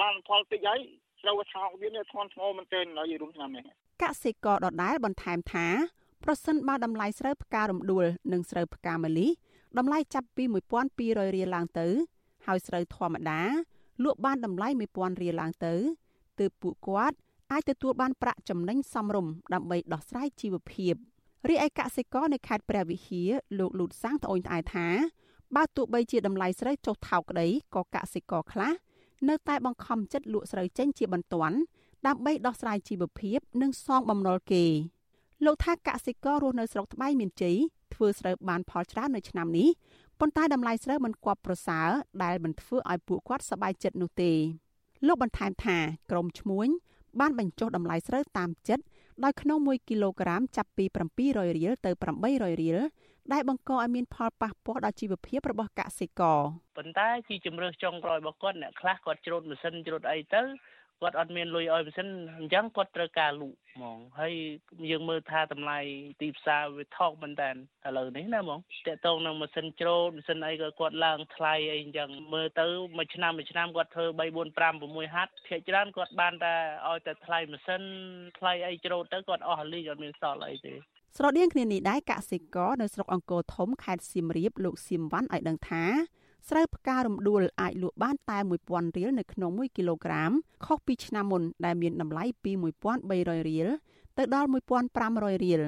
[0.00, 0.80] បានផលតិចហើយ
[1.22, 3.64] ស្រូវថោកវានេះធ្ងន់ធ្ងរមែនទែននៅរួមឆ្នាំនេះ
[4.02, 5.66] កសិករដដែលបន្ថែមថា
[6.24, 9.30] ប្រសិនបើតម្លៃស្រូវផ្ការំដួលនិងស្រូវផ្កាម្លិះ
[9.78, 10.44] តម្លៃចាប់ពី
[10.88, 11.86] 1200រៀលឡើងទៅ
[12.46, 13.42] ហើយស្រូវធម្មតា
[14.04, 15.74] លក់បានតម្លៃ1000រៀលឡើងទៅ
[16.38, 17.16] ទើបពួកគាត់
[17.52, 20.94] អាចទទួលបានប្រាក់ចំណេញសមរម្យដើម្បីដោះស្រាយជីវភាព
[21.48, 24.86] រីឯកសិករនៅខេត្តព្រះវិហារលោកលូតសាំងត្អូញត្អែថា
[25.56, 28.72] បើទោះបីជាតម្លៃស្រូវចុះថោកក្តីក៏កសិករខ្លះ
[29.28, 31.56] នៅតែបង្ខំចិត្តលក់ស្រូវចេញជាបន្ទាន់
[32.06, 34.64] ដើម្បីដោះស្រាយជីវភាព និងសងបំណុលគេ
[35.44, 37.56] លោកថាកសិកររស់នៅស្រុកត្បៃមានជ័យ
[37.94, 39.68] ធ្វើស្រូវបានផលច្រើននៅឆ្នាំនេះ
[40.20, 41.88] ប៉ុន្តែតម្លៃស្រូវមិនគប់ប្រសើរ
[42.24, 44.32] ដែលមិនធ្វើឲ្យពួកគាត់សប្បាយចិត្តនោះទេ
[45.06, 45.78] លោកបន្ថែមថា
[46.10, 46.68] ក្រមឈ្មួញ
[47.20, 48.84] បានបញ្ចុះតម្លៃស្រូវតាមចិត្ត
[49.24, 50.84] ដោយក្នុង1គីឡូក្រាមចាប់ពី
[51.22, 51.90] 700រៀលទៅ
[52.26, 52.78] 800រៀល
[53.32, 56.40] ដែលបង្កឲ្យមានផលប៉ះពាល់ដល់ជីវភាពរបស់កសិករ
[56.76, 60.42] ប៉ុន្តែជាជំរឿសចុងក្រោយរបស់គាត់អ្នកខ្លះគាត់ច្រូតម៉ាស៊ីនច្រូតអីទៅ
[61.02, 64.32] គាត់អត់មានលុយឲ្យម៉ាស៊ីនអញ្ចឹងគាត់ត្រូវការលក់ហ្មងហើយ
[64.90, 65.78] យើងមើលថាតម្លៃ
[66.20, 67.50] ទីផ្សារវាថោកមែនតើ
[67.86, 76.54] ឥឡូវនេះណាហ្មងតកតងនឹងម៉ាស៊ីនច្រូតម៉ាស៊ីនអីក៏គាត់ឡើងថ្លៃអីអញ្ចឹងមើលទៅមួយឆ្នាំមួយឆ្នាំគាត់ធ្វើ3 4 5 6ហាត់ភាគច្រើនគាត់បានតែ
[76.88, 77.82] ឲ្យតែថ្លៃម៉ាស៊ីន
[78.38, 80.74] ថ្លៃអីច្រូតទៅគាត់អស់លីអត់មានសល់អីទេ
[81.16, 85.84] ស្រដៀងគ្នានេះដែរកសិករនៅស្រុកអង្គរធំខេត្តសៀមរាបលោកសៀមវ៉ាន់ឲ្យដឹងថា
[86.48, 88.38] ស្រូវផ្ការំដួលអាចលក់បានតែ
[88.68, 90.30] 1000រៀលនៅក្នុង1គីឡូក្រាម
[90.66, 92.52] ខុសពីឆ្នាំមុនដែលមានតម្លៃពី
[93.00, 93.68] 1300រៀល
[94.18, 94.48] ទៅដល់
[94.94, 95.62] 1500រៀល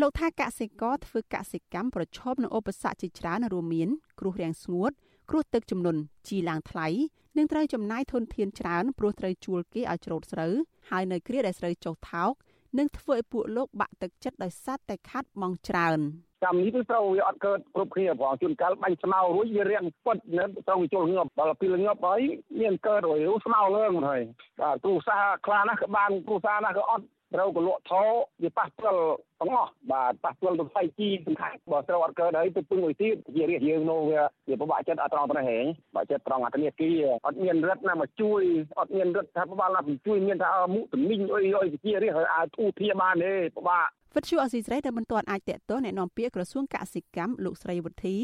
[0.00, 3.88] លោកថាកសិករធ្វើកសិកម្មប្រឈមនឹងឧបសគ្គជាច្រើនរួមមាន
[4.20, 4.90] គ្រោះរាំងស្ងួត
[5.30, 6.88] គ្រោះទឹកជំនន់ជីឡើងថ្លៃ
[7.36, 10.52] និងត្រូវចំណាយធនធានច្រើនព្រោះត្រូវជួលគេឲ្យច្រូតស្រូវ
[10.90, 12.32] ហើយនៅគ្រាដែលស្រូវចុះថោក
[12.78, 16.00] នឹងធ្វើឲ្យពួកលោកបាក់ទឹកចិត្តដោយសារតែខាត់បងច្រើន
[16.44, 22.20] កម្មនេះគឺត្រូវវាអត់កើតគ្រប់គ្នាផងជួនកាលបាញ់ស្មៅរួចវារៀងពុតនៅត្រូវវាចូលងាប់ដល់ពេលងាប់ហើយ
[22.60, 24.22] មានកើតរួចស្មៅលើងហើយ
[24.60, 27.04] បាទគ្រូសាខ្លះណាស់ក៏បានគ្រូសាណាស់ក៏អត់
[27.34, 28.02] ត្រូវក៏លក់ថោ
[28.42, 29.02] វាប៉ះពាល់
[29.40, 35.58] ទាំងអស់បាទប៉ះពាល់ទៅផ្ទៃជីសំខាន់បើត្រូវអត់កើតហើយទៅពឹងមួយទៀតជារៀងយើងនោះវាវាពិបាកចិត្តអត់ត្រង់ប៉ុណ្ណេះហេ
[35.94, 38.42] បាក់ចិត្តត្រង់អាធនាគារអត់មានរដ្ឋណាមកជួយ
[38.78, 48.16] អត់មានរដ្ឋាភិបាលណាមកជួយមានថាមុខទំនិញអុយអុយវិជារៀងឲ្យអាចធូរធាបានទេពិបាកវិទ្យុអស៊ីសេរីដែលមិនទាន់អាចតេតតអ្នកនាំពាក្យក្រសួងកសិកម្មលោកស្រីវុធី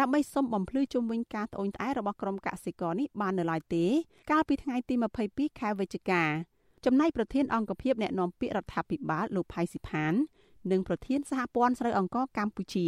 [0.00, 3.84] ដើម្បីសុំបំភ្លឺជុំវិញការត្អូញត្អែរបស់ក្រុមកសិករនេះបាននៅឡើយទេ
[4.30, 4.94] កាលពីថ្ងៃទី
[5.26, 6.22] 22ខែវិច្ឆិកា
[6.84, 10.14] ចំណែកប្រធានអង្គភិបអ្នកនាំពាក្យរដ្ឋាភិបាលលោកផៃស៊ីផាន
[10.70, 12.86] និងប្រធានសហព័ន្ធស្រូវអង្ករកម្ពុជា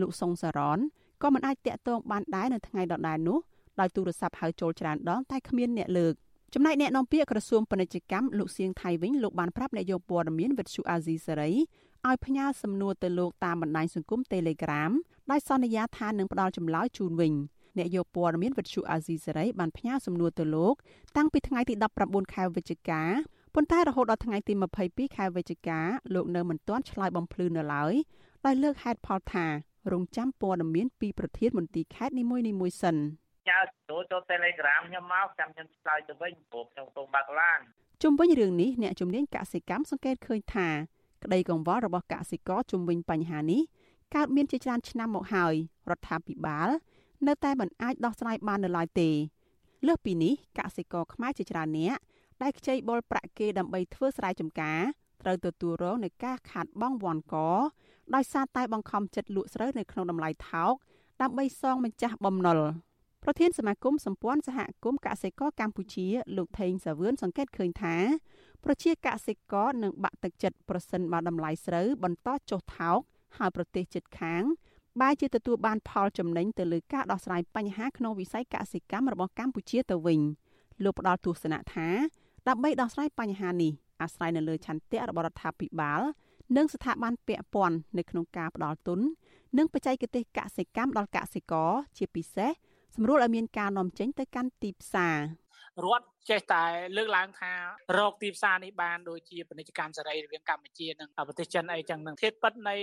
[0.00, 0.78] លោកសុងសារ៉ន
[1.22, 3.38] ក៏មិនអាចតាក់ទងបានដែរនៅថ្ងៃដដែលនោះ
[3.80, 6.14] ដោយទូរស័ព្ទហៅចូលច្រើនដងតែគ្មានអ្នកលើក
[6.54, 11.50] ចំណែកអ្នកនាំពាក្យក្រសួងពាណិជ្ជកម្មលោកសៀងថៃវិញលោកបានប្រាប់អ្នកយកព័ត៌មានវិទ្យុអាស៊ីសេរី
[12.06, 14.92] ឲ្យផ្ញើសំណួរទៅលោកតាមបណ្ដាញសង្គម Telegram
[15.30, 17.32] ដោយសន្យាថានឹងផ្ដល់ចម្លើយជូនវិញ
[17.78, 20.74] អ្នកយកព័ត៌មានវិទ្យុអាស៊ីសេរីបានផ្ញើសំណួរទៅលោក
[21.16, 21.74] តាំងពីថ្ងៃទី
[22.04, 23.02] 19ខែវិច្ឆិកា
[23.54, 24.52] ប៉ុន្តែរហូតដល់ថ្ងៃទី
[24.84, 25.80] 22ខែវិច្ឆិកា
[26.14, 27.94] លោកនៅមិនទាន់ឆ្លើយបំភ្លឺនៅឡើយ
[28.46, 29.46] ដោយលើកហេតុផលថា
[29.92, 32.96] រងចាំព័ត៌មានពីប្រធានមន្ទីរខេត្តនីមួយៗសិន
[33.48, 37.60] ញ៉ាចូលចូល Telegram ខ្ញុំមកចាំខ្ញុំឆ្លើយទៅវិញព្រោះខ្ញុំទៅបាក់ឡាន
[38.02, 40.68] ជុំវិញរឿងនេះអ្នកជំនាញកសិកម្មសង្កេតឃើញថា
[41.24, 43.62] ក្តីកង្វល់របស់កសិករជុំវិញបញ្ហានេះ
[44.14, 45.54] កើតមានជាច្រើនឆ្នាំមកហើយ
[45.90, 46.68] រដ្ឋាភិបាល
[47.26, 49.10] នៅតែមិនអាចដោះស្រាយបាននៅឡើយទេ
[49.86, 51.96] លើសពីនេះកសិករខ្មែរជាច្រើនអ្នក
[52.42, 54.80] ដែលខ្ចីបុលប្រាក់គេដើម្បីធ្វើស្រែចម្ការ
[55.22, 57.34] ត្រូវទទួលរងនឹងការខាតបង់វាន់ក
[58.14, 60.72] ដោយសារតែបង្ខំចិត្តលក់ស្រូវនៅក្នុងតម្លៃថោក
[61.22, 62.60] ដើម្បីសងម្ចាស់បំណុល
[63.22, 66.06] ប្រធានសមាគមសម្ព័ន្ធសហគមន៍កសិករកម្ពុជា
[66.36, 67.96] លោកថេងសាវឿនសង្កេតឃើញថា
[68.64, 72.98] ប្រជាកសិករនឹងបាក់ទឹកចិត្តប្រសិនបើតម្លៃស្រូវបន្តចុះថោក
[73.38, 74.42] ហើយប្រទេសជិតខាង
[75.00, 80.20] បែរជាទទួលបានផលចំណេញទៅលើការដោះស្រាយបញ្ហាក្នុងវិស័យកសិកម្មរបស់កម្ពុជាទៅវិញ
[80.84, 81.88] លោកផ្ដល់ទស្សនៈថា
[82.48, 83.72] ដើម្បីដោះស្រាយបញ្ហានេះ
[84.02, 86.00] អាស្រ័យនៅលើឆន្ទៈរបស់រដ្ឋាភិបាល
[86.56, 89.00] និងស្ថាប័នពាក់ព័ន្ធនៅក្នុងការផ្ដល់ទុន
[89.58, 92.50] និងបច្ចេកទេសកសិកម្មដល់កសិករជាពិសេស
[92.94, 95.16] សម្រួលឲ្យមានការនាំចេញទៅកាន់ទីផ្សារ
[95.84, 96.64] រដ្ឋចេះតែ
[96.96, 97.52] លើកឡើងថា
[97.98, 102.76] រកទីផ្សារនេះបានដូចជាពាណិជ្ជកម្មសេរីរវាងកម្ពុជានិងប្រទេសចិនអីចឹងនឹងធាតពិតនៃ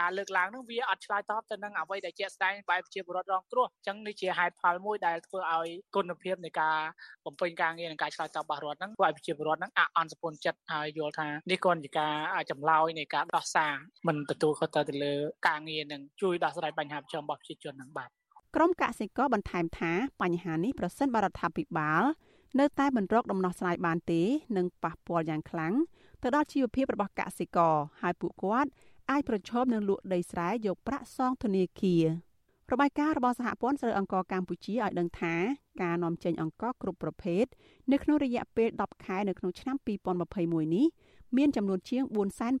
[0.00, 6.76] ការលើកឡើងនឹងវាអត់ឆ្លើយតបទៅនឹងអ្វីដែលជាក់ស្ដែងបែបជាបរដ្ឋរងគ្រោះចឹងនេះជាហេតុផលមួយដែលធ្វើឲ្យគុណភាពនៃការ
[7.26, 12.08] បំពេញការងារនិងការឆ្លើយតបរបស់រដ្ឋហ្នឹងធ្វើឲ្យប្រជាពលរដ្ឋហ្នឹងអអន់សពន្ធចិត្តហើយយល់ថានេះគ្រាន់ជាកា
[12.38, 13.72] រចម្លើយនៃការដោះសារ
[14.08, 15.14] មិនទទួលខុសត្រូវទៅលើ
[15.48, 18.10] ការងារនឹងជួយដោះស្រាយបញ្ហាប្រឈមរបស់ប្រជាជននឹងបាទ
[18.56, 22.02] ក្រមកសិករបន្ថែមថាបញ្ហានេះប្រសិនបរដ្ឋាភិបាល
[22.60, 24.22] នៅតែមិនរកដំណោះស្រាយបានទេ
[24.56, 25.74] នឹងប៉ះពាល់យ៉ាងខ្លាំង
[26.22, 28.70] ទៅដល់ជីវភាពរបស់កសិករហើយពួកគាត់
[29.10, 32.04] អាចប្រឈមនឹងលក់ដីស្រែយកប្រាក់សងធនាគារ
[32.72, 35.34] របាយការណ៍របស់សហព័ន្ធស្រូវអង្ករកម្ពុជាឲ្យដឹងថា
[35.82, 37.44] ការនាំចេញអង្ករគ្រប់ប្រភេទ
[37.92, 39.76] នៅក្នុងរយៈពេល10ខែនៅក្នុងឆ្នាំ
[40.26, 40.86] 2021នេះ
[41.36, 42.02] មានចំនួនជាង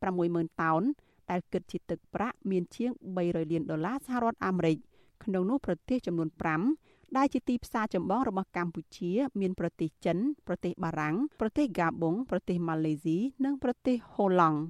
[0.02, 0.82] 460,000តោន
[1.30, 4.76] ដែលគិតជាទឹកប្រាក់មានជាង300លានដុល្លារសហរដ្ឋអាមេរិក
[5.24, 6.28] ក្នុងនោះប្រទេសចំនួន
[6.64, 14.60] 5 ដែលជាទីផ្សារចម្បងរបស់កម្ពុជា មានប្រទេសចិនប្រទេសបារាំងប្រទេសហ្គាប៊ុងប្រទេសម៉ាឡេស៊ីនិងប្រទេសហូឡង់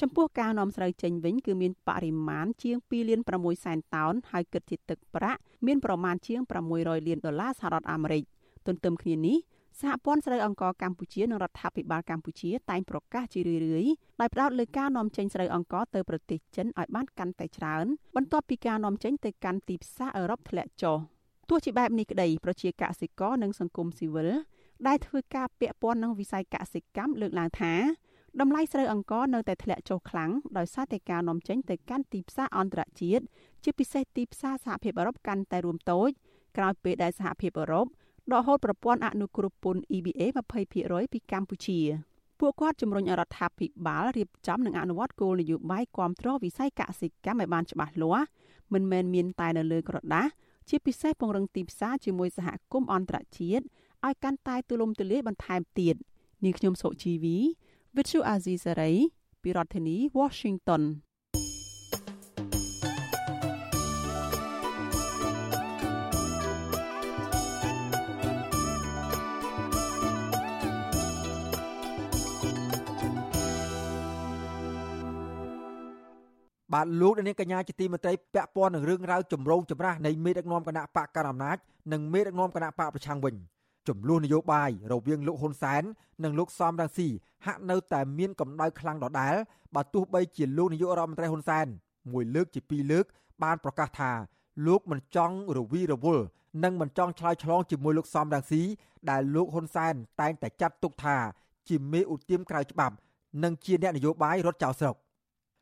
[0.00, 6.40] ចំពោះការនាំស្រូវចេញវិញគឺមានបរិមាណជាង2លាន6សែនតោនហើយគិតជាទឹកប្រាក់មានប្រមាណជាង
[6.74, 8.22] 600លានដុល្លារសហរដ្ឋអាមេរិក
[8.66, 9.38] ទន្ទឹមគ្នានេះ
[9.80, 17.86] សហព័ន្ធស្រូវអង្ករកម្ពុជានិងរដ្ឋាភិបាលកម្ពុជាតែងប្រកាសជារឿយៗដោយផ្ដោតលើការនាំចេញស្រូវអង្ករទៅប្រទេសចិនឲ្យបានកាន់តែច្រើន
[18.16, 20.98] បន្ទាប់ពីការនាំចេញទៅកាន់ទីផ្សារអឺរ៉ុបធ្លាក់ចុះ
[21.48, 24.30] ទោះជាបែបនេះក្តីប្រជាកសិករនិងសង្គមស៊ីវិល
[24.86, 27.74] ដែលធ្វើការពាក់ព័ន្ធនឹងវិស័យកសិកម្មលើកឡើងថា
[28.40, 33.24] តម្លៃស្រូវអង្ករនៅតែធ្លាក់ចុះខ្លាំងដោយសារតែការនាំចេញទៅកាន់ទីផ្សារអន្តរជាតិ
[33.64, 36.10] ជាពិសេសទីផ្សារសហភាពអឺរ៉ុបកាន់តែរួមតូច
[36.56, 37.86] ក្រោយពេលដែលសហភាពអឺរ៉ុប
[38.32, 40.22] ដកហូតប្រព័ន្ធអនុគ្រោះពន្ធ EBA
[40.68, 41.80] 20%ពីកម្ពុជា
[42.40, 48.26] ពួកគាត់ជំរុញរដ្ឋាភិបាលរៀបចំនិងអនុវត្តគោលនយោបាយគាំទ្រវិស័យកសិកម្មឲ្យបានច្បាស់លាស់
[48.72, 50.30] មិនមែនមានតែនៅលើក្រដាស់
[50.68, 53.64] ជាពិសេសពង្រឹងទីផ្សារជាមួយសហគមន៍អន្តរជាតិ
[54.06, 55.96] ឲ្យកាន់តែទូលំទូលាយបន្ថែមទៀត
[56.44, 57.36] នាងខ្ញុំសុជីវី
[57.94, 58.96] Vithu Azizi Saray
[59.42, 60.82] ពីរដ្ឋធានី Washington
[76.74, 81.56] បាទលោកនាងកញ្ញាជាទីមេត្រីពាក់ព័ន្ធនឹងរឿងរ៉ាវចម្រូងចម្រាសនៃមេដឹកនាំគណៈបកកណ្ដាលអំណាច
[81.92, 83.34] និងមេដឹកនាំគណៈបកប្រឆាំងវិញ
[83.88, 85.82] ចំនួននយោបាយរវាងលោកហ៊ុនសែន
[86.24, 87.08] និងលោកសំរងស៊ី
[87.46, 89.34] ហាក់នៅតែមានកម្ដៅខ្លាំងដដែល
[89.74, 91.66] បើទោះបីជាលោកនាយករដ្ឋមន្ត្រីហ៊ុនសែន
[92.12, 93.04] មួយលើកជាពីរលើក
[93.42, 94.12] បានប្រកាសថា
[94.66, 96.24] លោកមិនចង់រវីរវល់
[96.64, 98.62] និងមិនចង់ឆ្លើយឆ្លងជាមួយលោកសំរងស៊ី
[99.10, 101.16] ដែលលោកហ៊ុនសែនតែងតែចាត់ទុកថា
[101.68, 102.94] ជាមេឧទាមក្រៅច្បាប់
[103.42, 104.96] និងជាអ្នកនយោបាយរត់ចោលស្រុក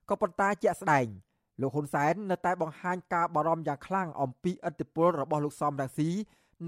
[0.09, 1.07] ក៏ប៉ុន្តែជាក់ស្ដែង
[1.61, 6.09] លោកហ៊ុនសែននៅតែបង្ហាញការបារម្ភយ៉ាងខ្លាំងអំពីឥទ្ធិពលរបស់លោកសំរងស៊ី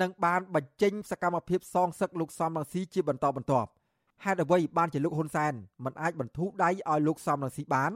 [0.01, 3.71] និងបានបញ្ចេញសកម្មភាពសងសឹកលោកសំរងស៊ីជាបន្តបន្ទាប់
[4.25, 5.53] ហេតុអ្វីបានជាលោកហ៊ុនសែន
[5.85, 7.93] មិនអាចបន្ធូរដៃឲ្យលោកសំរងស៊ីបាន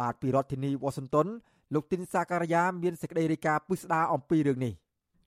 [0.00, 1.26] បាទពីរដ្ឋធានីវ៉ាស៊ីនតោន
[1.74, 4.74] លោកទីនសាការីយ៉ាមានសេចក្តីរាយការណ៍ពិស្ដារអំពីរឿងនេះ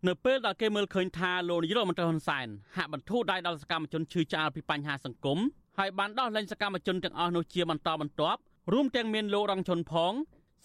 [0.07, 5.39] នៅពេលដែលគេមើលឃើញថាលោកនាយករដ្ឋមន្ត្រីហ៊ុនសែនហាក់បន្ធូរដៃដល់សកម្មជនឈឺឆ្អាលពីបញ្ហាសង្គម
[5.79, 8.39] ហើយបានដោះលែងសកម្មជនទាំងអស់នោះជាបន្តបន្ទាប់
[8.73, 10.13] រួមទាំងមានលោករងឈុនផង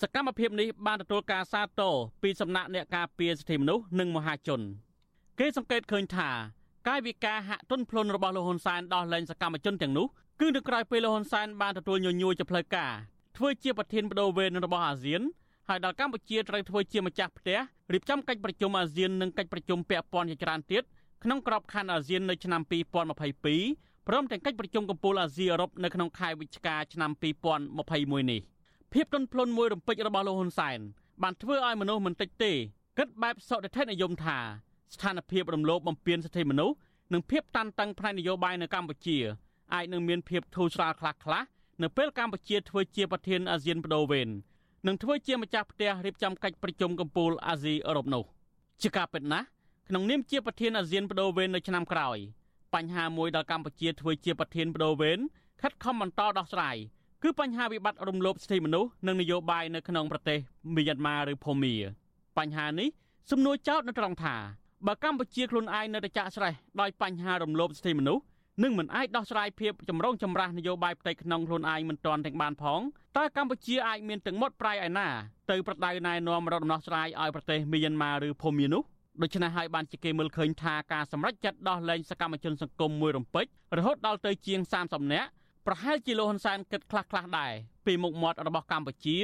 [0.01, 4.61] សកម្មភាពនេះបានទទួលការសាទរពីសំណាក់អ្នកការពារសិទ្ធិមនុស្សនិងមហាជន
[5.39, 6.31] គេសង្កេតឃើញថា
[6.89, 10.07] កាយវិការហាក់ទន់ភ្លន់របស់លោកហ៊ុនសែនដោះលែងសកម្មជនទាំងនោះ
[10.41, 12.93] គឺនៅក្រៅពេលលោកហ៊ុនសែនបានទទួលញញួរជាផ្លូវការ
[13.37, 15.23] ធ្វើជាប្រធានបដូវវេនរបស់អាស៊ាន
[15.69, 17.59] ហើយដល់កម្ពុជាត្រូវធ្វើជាម្ចាស់ផ្ទះ
[17.93, 20.83] រៀបចំកិច្ចប្រជុំអាស៊ាននិងកិច្ចប្រជុំពាក់ព័ន្ធជាច្រើនទៀត
[21.25, 27.11] ក្នុងក្របខ័ណ្ឌអាស៊ាននៅឆ្នាំ2022 ព្រមទាំងកិច្ចប្រជុំកំពូលអាស៊ីអឺរ៉ុបនៅក្នុងខែវិច្ឆិកាឆ្នាំ
[27.71, 28.41] 2021នេះ
[28.93, 30.79] ភាពទន់ភ្លន់មួយរំពេចរបស់លោកហ៊ុនសែន
[31.23, 32.53] បានធ្វើឲ្យមនុស្សមិនតិចទេ
[32.99, 34.39] គិតបែបសុតិធិនិយមថា
[34.95, 36.77] ស្ថានភាពរំលោភបំពានសិទ្ធិមនុស្ស
[37.13, 39.19] និងភាពតានតឹងផ្នែកនយោបាយនៅកម្ពុជា
[39.75, 41.47] អាចនឹងមានភាពធូរស្រាលខ្លះៗ
[41.83, 44.29] នៅពេលកម្ពុជាធ្វើជាប្រធានអាស៊ានបដូវវេន
[44.87, 48.25] និងធ្វើជាម្ចាស់ផ្ទះរៀបចំកិច្ចប្រជុំកំពូលអាស៊ីអឺរ៉ុបនោះ
[48.83, 49.47] ជាការពិតណាស់
[49.89, 52.19] ក្នុងនាមជាប្រធានអាស៊ានបដូវវេននៅឆ្នាំក្រោយ
[52.75, 55.19] បញ្ហាមួយដល់កម្ពុជាធ្វើជាប្រធានបដូវវេន
[55.63, 56.77] ខិតខំបន្តដោះស្រាយ
[57.23, 60.39] គឺបញ្ហាវិបត្តិរំលោភសិទ្ធិមនុស្សនិងនយោបាយនៅក្នុងប្រទេស
[60.75, 61.75] មីយ៉ាន់ម៉ាឬភូមា
[62.39, 62.89] បញ្ហានេះ
[63.31, 64.37] សំណួរចោទនៅត្រង់ថា
[64.87, 68.23] បើកម្ពុជាខ្លួនឯងនៅតែចាក់ស្រេះដោយបញ្ហារំលោភសិទ្ធិមនុស្ស
[68.63, 72.81] នឹងមិនអាចដោះស្រាយភាពចម្រូងចម្រាសនយោបាយផ្ទៃក្នុងខ្លួនឯងមិនទាន់ទាំងបានផង
[73.17, 75.09] តើកម្ពុជាអាចមានទាំងមុតប្រៃឯណា
[75.51, 78.83] ទៅប្រដៅណែនាំរកដំណោះស្រាយឲ្យប្រទេសមីយ៉ាន់ម៉ាឬភូមានោះ
[79.23, 83.47] ដូច្នេះហើយបានជាគេមើលឃើញថាការសម្រេចចិត្តដោះលែងសកម្មជនសង្គមមួយរំពេច
[83.77, 85.29] រហូតដល់ទៅជាង30នាក់
[85.67, 87.53] ប្រហែលជាលោកហ៊ុនសែនគិតខ្លះៗដែរ
[87.87, 89.19] ពីមុខមាត់របស់កម្ពុជា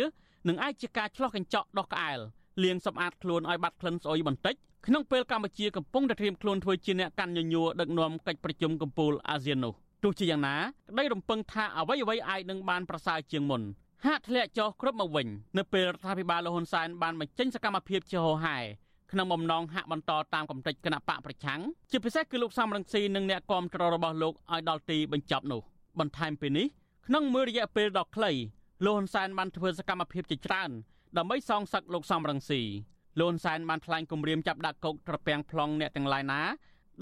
[0.49, 2.19] នឹងអាចជាការឆ្លោះកញ្ចក់ដោះក្អែល
[2.63, 4.55] លាងសម្អាតខ្លួនឲ្យបាត់ក្លិនស្អុយបន្តិច
[4.87, 10.57] ក្នុងពេលកម្ពុជាកំពុងតែត្រៀមខ្លួនធ្វើជាអ្នកកាន់ញញួរដឹកនាំកិច្ចប្រជុំកំពូលអាស៊ាននោះទោះជាយ៉ាងណា
[10.89, 13.63] ក្តីរំពឹងថាអ្វីអ្វីអាចនឹងបានប្រសើរជាងមុន
[14.07, 15.27] ហាក់ធ្លាក់ចុះគ្រប់មកវិញ
[15.59, 18.59] នៅពេលរដ្ឋាភិបាលលហ៊ុនសែនបានបញ្ចេញសកម្មភាពជាហោហែ
[19.13, 25.61] ក្នុងបំណងហាក់បន្តតាមកំតិចគណៈបកប្រឆាំងជាពិសេសគឺលោកសំរងស៊ីនិងអ្នកគាំទ្ររបស់លោកឲ្យដល់ទីបញ្ចប់នោះ
[25.99, 26.67] បន្ថែមពីនេះ
[27.07, 28.33] ក្នុងមួយរយៈពេលដ៏ខ្លី
[28.85, 30.71] លោកហ៊ុនសែនបានធ្វើសកម្មភាពជាច្រើន
[31.17, 32.61] ដើម្បីសងសឹកលោកសំរងស៊ី
[33.19, 36.41] លោកហ៊ុនសែនបានថ្លែងគម្រាមចាប់ដាក់គុកត្រពាំង plong អ្នកទាំងឡាយណា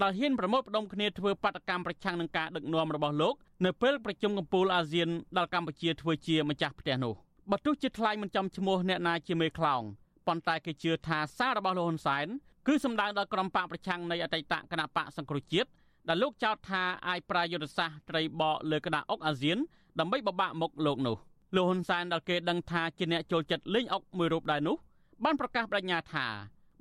[0.01, 3.33] ដែលហ៊ានប្រមូលផ្ដុំគ្នាធ្វើបាតកម្មប្រឆាំងនឹងការដឹកនាំរបស់លោក
[3.65, 7.13] នៅពេលប្រជុំកំពូលអាស៊ានដល់កម្ពុជាធ្វើជាម្ចាស់ផ្ទះនោះ
[7.51, 9.81] បើទោះជាថ្លែងមិនចំឈ្មោះអ្នកណាជាមេខ្លោង
[10.27, 12.27] ប៉ុន្តែគេជឿថាសាររបស់លោកហ៊ុនសែន
[12.67, 15.69] គឺសម្ដៅដល់ក្រុមបកប្រឆាំងនៃអតីតគណៈបកសង្គ្រោះជាតិ
[16.07, 19.57] ដែលលោកចោទថាអាចប្រាយុទ្ធសាស្ត្រត្រីបកលើក្តារអុកអាស៊ាន
[19.99, 21.17] ដើម្បីបបាក់មុខលោកនោះ
[21.55, 24.75] លោកហ៊ុនសែនដែលគេដឹងថាជាអ្នកចូលចិត្តលេងអុកមួយរូបដែរនោះ
[25.23, 26.25] បានប្រកាសបដិញ្ញាថា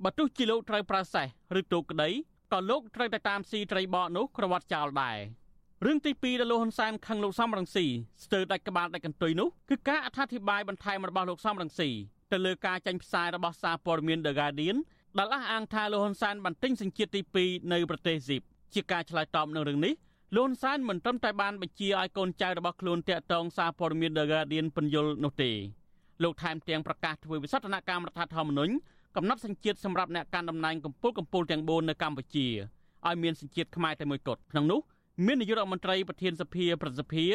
[0.05, 1.27] បើទោះជាលោកត្រូវប្រើសេះ
[1.59, 2.11] ឬទូកក្តី
[2.53, 5.19] ក៏លោកត្រូវតែតាមស៊ីត្រីបកនោះក្រវត្តចោលដែរ
[5.87, 7.87] រឿងទី2ដែលលោកហ៊ុនសែនខឹងលោកសំរងស៊ី
[8.25, 11.91] ស្ទើរដាច់ក្បាលដាច់កន្ទុយនោះគឺការអត្ថាធិប្បាយបន្ថែមរបស់លោកសំរងស៊ី
[12.33, 14.77] ទៅលើការចាញ់ផ្សាយរបស់សារព័ត៌មាន The Guardian
[15.19, 18.43] ដែលអះអាងថាលោកហ៊ុនសែនបានទិញសញ្ជាតិទី2នៅប្រទេសស៊ីប
[18.75, 19.95] ជាការឆ្លើយតបនឹងរឿងនេះ
[20.37, 25.51] លោកហ៊ុនសែនមិនត្រឹមតែបានបញ្ជាឲ្យកូនចៅរបស់ខ្លួនតាក់ទងសារព័ត៌មាន The Guardian ពន្យល់នោះទេ
[26.23, 28.73] លោកថែមទាំងប្រកាសធ្វើវិសោធនកម្មរដ្ឋធម្មនុញ្ញ
[29.17, 32.47] កំណត់សញ្ជាតិសម្រាប់អ្នកកាន់តំណែងកម្ពុជាកម្ពុជាទាំង4នៅកម្ពុជា
[33.07, 34.81] ឲ្យមានសញ្ជាតិខ្មែរតែមួយគត់ក្នុងនោះ
[35.27, 37.27] មាននាយករដ្ឋមន្ត្រីប្រធានសភាប្រសិទ្ធិ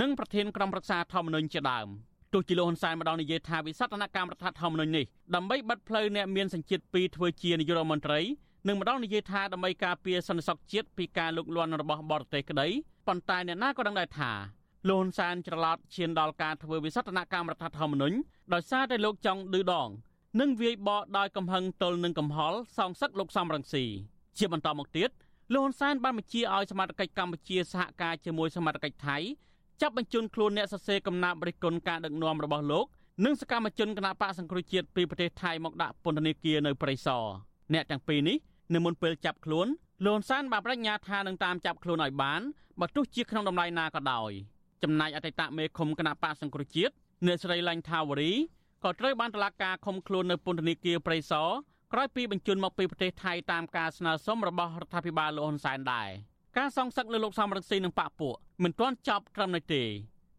[0.00, 1.88] និងប្រធានក្រុមប្រឹក្សាធម្មនុញ្ញជាដើម
[2.32, 5.04] ទោះជាលោកហ៊ុនសែនម្ដងនិយាយថាវិសោធនកម្មរដ្ឋធម្មនុញ្ញនេះ
[5.34, 8.20] ដើម្បីបិទផ្លូវអ្នកមានសញ្ជាតិពីរធ្វើជានាយករដ្ឋមន្ត្រី
[8.66, 12.68] និងម្ដងនិយាយថាដើម្បីការពារសន្តិសុខជាតិពីការលុកលន់របស់បរទេសក្តី
[13.06, 14.30] ប៉ុន្តែអ្នកណាក៏ដឹងដែរថា
[14.88, 18.16] លោកហ៊ុនសែនច្រឡោតឈានដល់ការធ្វើវិសោធនកម្មរដ្ឋធម្មនុញ្ញ
[18.52, 19.88] ដោយសារតែលោកចង់ឌឺដង
[20.40, 23.84] និងវាយបកដោយកំហឹងទល់នឹងកំហល់សងសឹកលោកសំរងស៊ី
[24.38, 25.10] ជាបន្តមកទៀត
[25.52, 29.16] លោកហ៊ុនសែនបានបញ្ជាឲ្យសមាជិកកម្ពុជាសហការជាមួយសមាជិកថៃ
[29.80, 32.86] ចាប់បញ្ជូនខ្លួនអ្នកសរសេរកំណាព្យរិះគន់ការដឹកនាំរបស់លោក
[33.24, 37.24] និងសកម្មជនគណបកសង្គ្រោះជាតិពីប្រទេសថៃមកដាក់ពន្ធនាគារនៅព្រៃសរ
[37.74, 38.36] អ្នកទាំងពីរនេះ
[38.74, 39.66] នៅមុនពេលចាប់ខ្លួន
[40.04, 42.40] លោកហ៊ុនសែនបានបដិញ្ញាថានឹងតាមចាប់ខ្លួនឲ្យបាន
[42.80, 44.30] បើទោះជាក្នុងតម្លៃណាក៏ដោយ
[44.82, 46.94] ចំណែកអតីតមេឃុំគណបកសង្គ្រោះជាតិ
[47.26, 48.32] អ្នកស្រីឡាញ់ថាវរី
[48.84, 51.48] ក៏ត្រូវបានតុលាការឃុំខ្លួននៅពន្ធនាគារព្រៃសរ
[51.92, 56.08] ក្រោយពីបញ្ជូនមកពីប្រទេសថៃតាមការស្នើសុំរបស់រដ្ឋាភិបាលលោកហ៊ុនសែនដែរ
[56.58, 58.34] ការសងសឹកលើលោកសំរងស៊ីនិងប៉ាក់ពួក
[58.64, 59.82] មិនទាន់ចប់ត្រឹមនេះទេ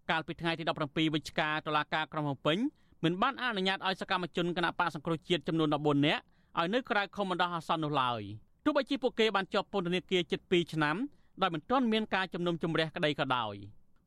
[0.09, 2.57] កាលពីថ្ងៃទី17វិច្ឆិកាតុលាការក្រុងភ្នំពេញ
[3.03, 6.22] មិនបានអនុញ្ញាតឲ្យសកម្មជនគណៈបកសង្គ្រោះជាតិចំនួន14នាក់
[6.59, 8.22] ឲ្យនៅក្រៅខុំបណ្ដោះអាសន្ននោះឡើយ
[8.64, 10.95] ទោះបីជាពួកគេបានជាប់ពន្ធនាគារជិត2ឆ្នាំ
[11.41, 13.55] ដោយមិនទាន់មានការជំនុំជម្រះក្តីក៏ដោយ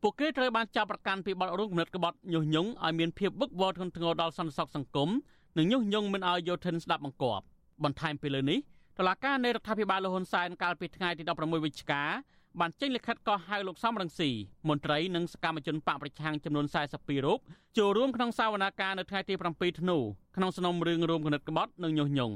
[0.02, 5.08] ពួកគេត្រូវបានចាប់ប្រកាន់ពីបទរួមគំនិតក្បត់ញុះញង់ឲ្យមានភាពវឹកវរធ្ងន់ធ្ងរដល់សន្តិសុខសង្គម
[5.58, 7.44] និងញុះញង់មិនឲ្យយោធិនស្ដាប់បង្គាប់
[7.84, 8.58] បន្ថែមពីលើនេះ
[8.98, 12.02] តឡាការនៃរដ្ឋាភិបាលលហ៊ុនសែនកាលពីថ្ងៃទី16វិច្ឆិកា
[12.60, 14.30] បានចេញលិខិតកោះហៅលោកសំរងស៊ី
[14.68, 16.66] មន្ត្រីនិងសកម្មជនបកប្រឆាំងចំនួន
[16.96, 17.38] 42រូប
[17.78, 19.98] ចូលរួមក្នុងសវនាការនៅថ្ងៃទី7ធ្នូ
[20.36, 22.34] ក្នុងសំណុំរឿងរួមគណិតក្បត់និងញុះញង់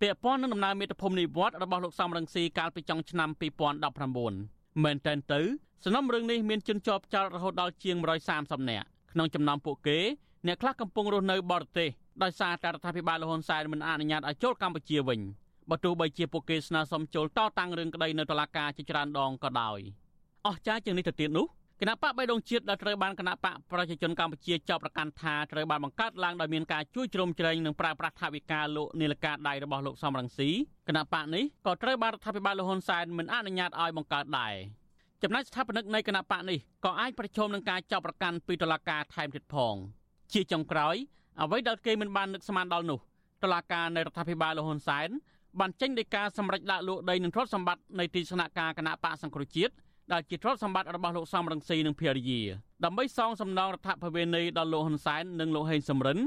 [0.00, 3.28] ពាក់ព័ន្ធនឹងដំណើរមេត្តាភូមិនិវត្តរបស់លោកសំរងស៊ីកាលពីចុងឆ្នាំ
[4.06, 5.40] 2019មែនតើទៅ
[5.84, 7.96] សំណុំរឿងនេះមានជនជាប់ចោតរហូតដល់ជាង
[8.34, 9.98] 130នាក់ក្នុងចំណោមពួកគេ
[10.46, 11.88] អ្នកខ្លះកំពុងរស់នៅបរទេស
[12.22, 15.20] ដោយសារតែរដ្ឋាភិបាលលហ៊ុនសែនមិនអនុញ្ញាតឲ្យចូលកម្ពុជាវិញ
[15.70, 19.80] បើទោះបីជាពួកគេស្នើសុំចូលតតាំងរឿងក្តីនៅតុលាការជាច្រើនដងក៏ដោយ
[20.46, 21.46] អស់ចាជាងនេះទៅទៀតនោះ
[21.80, 30.50] គណៈបកបៃដងជាតិដែលត្រូវបានគណៈបកប្រជាជនកម្ពុជាចាប់ប្រកាន់ថាត្រូវបានបង្កើតឡើងដោយមានការជួយជ្រោមជ្រែងនិងប្រើប្រាស់ថវិកាលោកនីលការដៃរបស់លោកសំរងស៊ី
[30.88, 34.54] គណៈបកនេះក៏ត្រូវបានរដ្ឋាភិបាលលហ៊ុនសែនមិនអនុញ្ញាតឲ្យបង្កើតដែរ
[35.22, 39.74] ចំណែកស្ថាបនិកនៃគណៈបកនេះក៏អាចប្រឈមនឹងការចាប់ប្រកាន់ពីតុលាការថែមទៀតផង
[40.32, 40.96] ជាចុងក្រោយ
[41.40, 42.98] អ្វីដែលគេមិនបាននឹកស្មានដល់នោះ
[43.42, 45.08] តុលាការនៃរដ្ឋាភិបាលលហ៊ុនសែន
[45.60, 49.72] បានចេញដីកាសម្រេចដាក់លក់ដីនិងទ្រព្យសម្បត្តិនៃទីស្នាក់ការគណៈបកសង្គ្រោះជាតិ
[50.12, 52.42] ដែលជាទ្រព្យសម្បត្តិរបស់លោកសំរងស៊ីនិងភរិយា
[52.84, 56.18] ដើម្បីសងសំណងរដ្ឋភវេនីដល់លោកហ៊ុនសែននិងលោកហេងសំរិន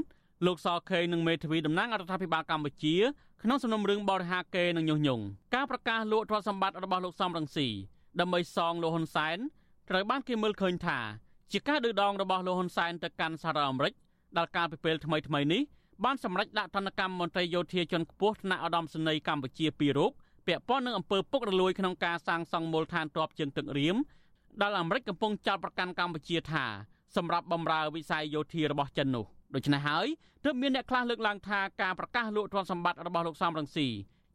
[0.46, 2.96] លោកសខេងនិងមេធាវីតំណាងរដ្ឋាភិបាលកម្ពុជា
[3.42, 5.24] ក្នុងសំណុំរឿងបរិហាកេនិងញុះញង់
[5.54, 7.68] ការប្រកាសលក់ទ្រព្យសម្បត្តិរបស់លោកសំរងស៊ី
[8.20, 9.38] ដើម្បីសងលោកហ៊ុនសែន
[9.90, 10.98] ត្រូវបានគេមើលឃើញថា
[11.52, 13.92] ជាការឌឺដងរបស់លោកហ៊ុនសែនទៅកាន់សហរដ្ឋអាមេរិក
[14.38, 15.62] ដែលកាលពីពេលថ្មីថ្មីនេះ
[16.04, 20.12] បានសម្រេចដាក់ទណ្ឌកម្មមន្ត្រីយោធាជាន់ខ្ពស់ថ្នាក់ឧត្តមសេនីយ៍កម្ពុជាពីររូប
[20.46, 23.96] ពាក់ព័ន្ធនឹងអំពើពុករលួយក្នុងការសាងសង់មូលដ្ឋានទ័ពជើងទឹករៀម
[24.60, 26.64] ដែលអាមេរិកកំពុងចោទប្រកាន់កម្ពុជាថា
[27.16, 29.24] សម្រាប់បំរើវិស័យយោធារបស់ចិននោះ
[29.54, 30.06] ដូច្នេះហើយ
[30.44, 33.88] ទើបមានអ្នកខ្លះលើកឡើងថាការប្រកាសលក់ទ្រព្យសម្បត្តិរបស់លោកសំរងស៊ី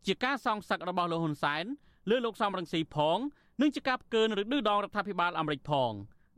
[0.05, 1.66] ជាការសងសឹករបស់លោកហ៊ុនសែន
[2.09, 3.20] លើលោកសំរងស៊ីផង
[3.61, 5.91] និងជាការផ្កើនឬឌឺដងរដ្ឋាភិបាលអាមេរិកផង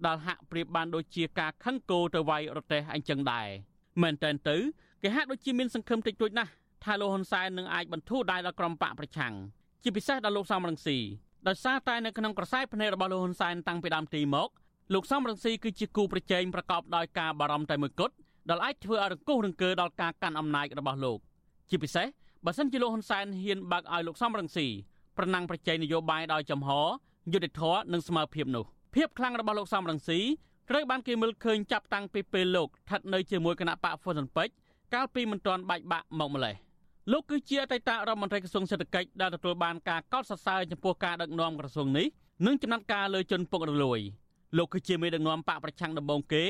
[0.05, 3.47] ដែលហាក់ប្រៀបបានដូចជាការខឹងគោទៅវាយរទេះអញ្ចឹងដែរ
[4.01, 4.57] មែនតើទៅ
[5.03, 6.51] គេហាក់ដូចជាមានសង្ឃឹមតិចតួចណាស់
[6.83, 9.33] ថាលោកហ៊ុនសែននឹងអាចបន្ធូរដៃដល់ក្រុមបកប្រឆាំង
[9.83, 10.97] ជាពិសេសដល់លោកសំរងស៊ី
[11.47, 14.49] ដោយសារតែនៅក្នុងក្រសែភ្នែករបស់លោកហ៊ុនសែនតាំងពីដើមទីមក
[14.93, 18.15] លោកសំរងស៊ីគឺជាគូប្រជែងប្រកបដោយការបារម្ភតែមួយគត់
[18.49, 21.19] ដែលអាចធ្វើឲ្យរង្គោះរង្គើដល់ការកាន់អំណាចរបស់លោក
[21.69, 22.07] ជាពិសេស
[22.45, 24.67] បើសិនជាលោកហ៊ុនសែនហ៊ានបើកឲ្យលោកសំរងស៊ី
[25.17, 26.69] ប្រណាំងប្រជែងនយោបាយដោយចំហ
[27.33, 30.19] យុទ្ធធរនិងស្មើភាពនោះភាពខ្លាំងរបស់លោកសំរងស៊ី
[30.69, 34.53] ត្រូវបានគេមើលឃើញចាប់តាំងពីពេលលោកស្ថិតនៅជាមួយគណៈបកហ្វុនស៊ិនពេជ្រ
[34.93, 36.55] កាលពីមិនទាន់បែកបាក់មកម្លេះ
[37.11, 42.07] លោកគឺជាអតីតរដ្ឋមន្ត្រីក្រសួងសេដ្ឋកិច្ចដែលទទួលបានការកោតសរសើរចំពោះការដឹកនាំក្រសួងនេះ
[42.45, 43.99] និងចំណាត់ការលើជនពុករលួយ
[44.57, 46.43] លោកគឺជាមេដឹកនាំបកប្រឆាំងដំបូងគេ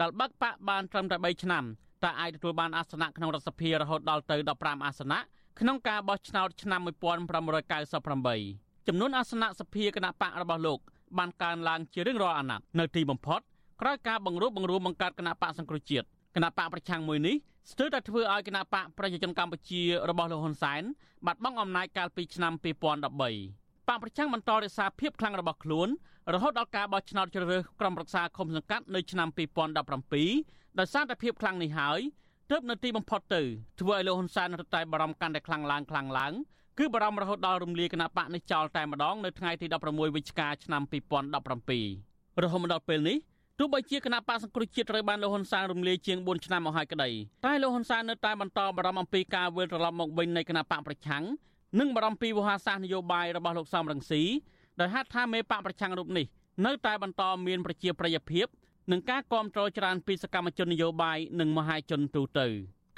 [0.00, 1.64] ដែលបាក់បកបានត្រឹមតែ3ឆ្នាំ
[2.02, 5.18] តែអាចទទួលបានអាសនៈក្នុងរដ្ឋសភារហូតដល់ទៅ15អាសនៈ
[5.60, 10.78] ក្នុងការបោះឆ្នោតឆ្នាំ1598ចំនួនអាសនៈសភាគណៈបករបស់លោក
[11.18, 13.40] បានកើនឡើងជារៀងរាល់អាណត្តិនៅទីបំផុត
[13.80, 17.36] ក្រោយការបង្រួបបង្រួមបង្កើតគណៈបកសង្គ្រោះជាតិគណៈបកប្រឆាំងមួយនេះ
[17.70, 20.82] ស្ទើរតែធ្វើឲ្យគណៈបកប្រជាជនកម្ពុជារបស់លោកហ៊ុនសែន
[21.26, 22.64] បាត់បង់អំណាចកាលពីឆ្នាំ2013
[23.88, 25.88] បកប្រឆាំងបន្តរក្សាភាពខ្លាំងរបស់ខ្លួន
[26.34, 29.28] រហូតដល់ការបោះឆ្នោតជ្រើសរើសក្រុមប្រឹក្សាឃុំសង្កាត់នៅឆ្នាំ
[30.02, 32.00] 2017ដោយសារតែភាពខ្លាំងនេះហើយ
[32.50, 33.42] ទើបនៅទីបំផុតទៅ
[33.80, 36.32] ធ្វើឲ្យលោកហ៊ុនសែនរត់តែបារម្ភកាន់តែខ្លាំងឡើងខ្លាំងឡើង
[36.78, 43.18] គឺបារម្ភរហូតដល់រំលាយគណៈបកនេះចោលតែម្ដងនៅថ្ងៃទី16វិច្ឆិកាឆ្នាំ2017រហូតមកដល់ពេលនេះ
[43.58, 47.10] ទោះបីជាគណៈបកសង្គ្រោះជាតិត្រូវបានលោកហ៊ុនសែនរំលាយជាង4ឆ្នាំមកហើយក្តី
[47.46, 51.24] តែលោកហ៊ុនសែននៅតែបន្តបារម្ភអំពីការវិលត្រឡប់មកវិញនៃគណៈបកប្រឆាំង
[51.80, 54.22] និងបារម្ភពីវោហារសាស្ត្រនយោបាយរបស់លោកសំរងស៊ី
[54.80, 56.26] ដោយហេតុថាមេបកប្រឆាំងរូបនេះ
[56.66, 58.46] នៅតែបន្តមានប្រជាប្រិយភាព
[58.90, 62.46] និងការគាំទ្រច្រើនពីសកម្មជននយោបាយនិងមហាជនទូទៅ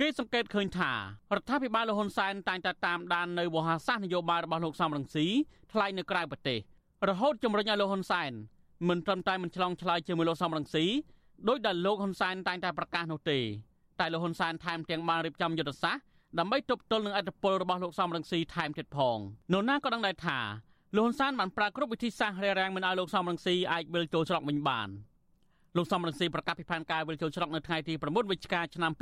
[0.00, 0.92] គេសង្កេតឃើញថា
[1.34, 5.26] រដ្ឋាភិបាលលោកហ៊ុនសែនតែងតែតាមដាននៅវោហារសាស្ត្រនយោបាយរបស់លោកសំរងស៊ី
[5.72, 6.58] ថ្លែងនៅក្រៅប្រទេស
[7.08, 8.32] រហូតជំរុញឲ្យលោកហ៊ុនសែន
[8.88, 10.86] មិនត្រឹមតែមិនឆ្លងឆ្លើយជាមួយលោកសំរងស៊ី
[11.48, 13.38] ដោយដែលលោកហ៊ុនសែនតែងតែប្រកាសនោះទេ
[14.00, 16.02] តែលោកហ៊ុនសែនថែមទាំងបានរៀបចំយុទ្ធសាស្ត្រ
[16.38, 19.18] ដើម្បីទប់ទល់នឹងអធិបុលរបស់លោកសំរងស៊ីថែមទៀតផង
[19.52, 20.38] នោះណាក៏ដឹងដែរថា
[20.96, 24.88] លោកហ៊ុនសែនបានប្រើគ្រប់វិធីសាស្ត្ររារាំងមិនឲ្យលោកសំរងស៊ីអាចវិលចូលច្រកវិញបាន
[25.76, 28.92] លោកសំរងស៊ីប្រកាសពីផែនការវិលចូលច្រកនៅថ្ងៃទី9វិច្ឆិកាឆ្នាំ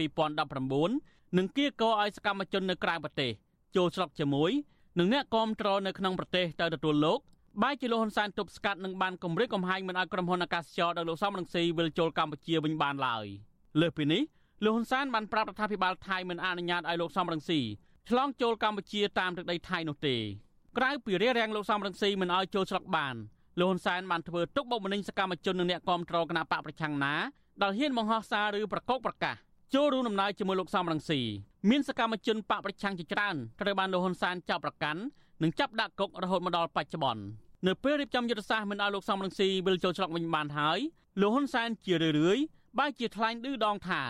[0.63, 3.31] 2019និងគៀកោឲ្យសកម្មជននៅក្រៅប្រទេស
[3.77, 4.51] ចូលច្រកជាមួយ
[4.99, 7.19] នឹងអ្នកគាំទ្រនៅក្នុងប្រទេសទៅទទួលលោក
[7.61, 13.27] បែរជាលោកហ៊ុនសែនទប់ស្កាត់និងបានគម្រាមកំហែងមិនឲ្យក្រុមហ៊ុនអាកាសចរដោយលោកសំរងស៊ីវិលចូលកម្ពុជាវិញបានឡើយ
[13.81, 14.23] លើសពីនេះ
[14.65, 17.61] លោកហ៊ុនសែនបានប្រាប់រដ្ឋាភិបាលថៃមិនអនុញ្ញាតឲ្យលោកសំរងស៊ី
[18.09, 20.17] ឆ្លងចូលកម្ពុជាតាមទឹកដីថៃនោះទេ
[20.79, 23.15] ក្រៅពីរារាំងលោកសំរងស៊ីមិនឲ្យចូលស្រុកបាន
[23.61, 27.15] លោកហ៊ុនសែនបានធ្វើទុកបុកម្នេញសកម្មជននិងអ្នកគាំទ្រគណៈបកប្រឆាំងណា
[27.63, 29.35] ដែលហ៊ានបង្ហោះសារឬប្រកោកប្រកាស
[29.75, 31.21] ចូលរួមដំណើរជាមួយលោកសំរងស៊ី
[31.71, 35.01] មានសកម្មជនបកប្រឆាំងជាច្រើនត្រូវបានលោកហ៊ុនសែនចាប់ប្រកាន់
[35.43, 37.23] និងចាប់ដាក់គុករហូតមកដល់បច្ចុប្បន្ន
[37.67, 40.79] នៅពេលរៀបចំយុទ្ធសាស្ត្រមិនឲ្យលោកសំរងស៊ីវិលចូលច្រកវិញបានហើយ
[41.21, 42.43] លោកហ៊ុនសែនជារឿយៗ
[42.79, 44.03] បែរជាថ្លែងឌឺដងថា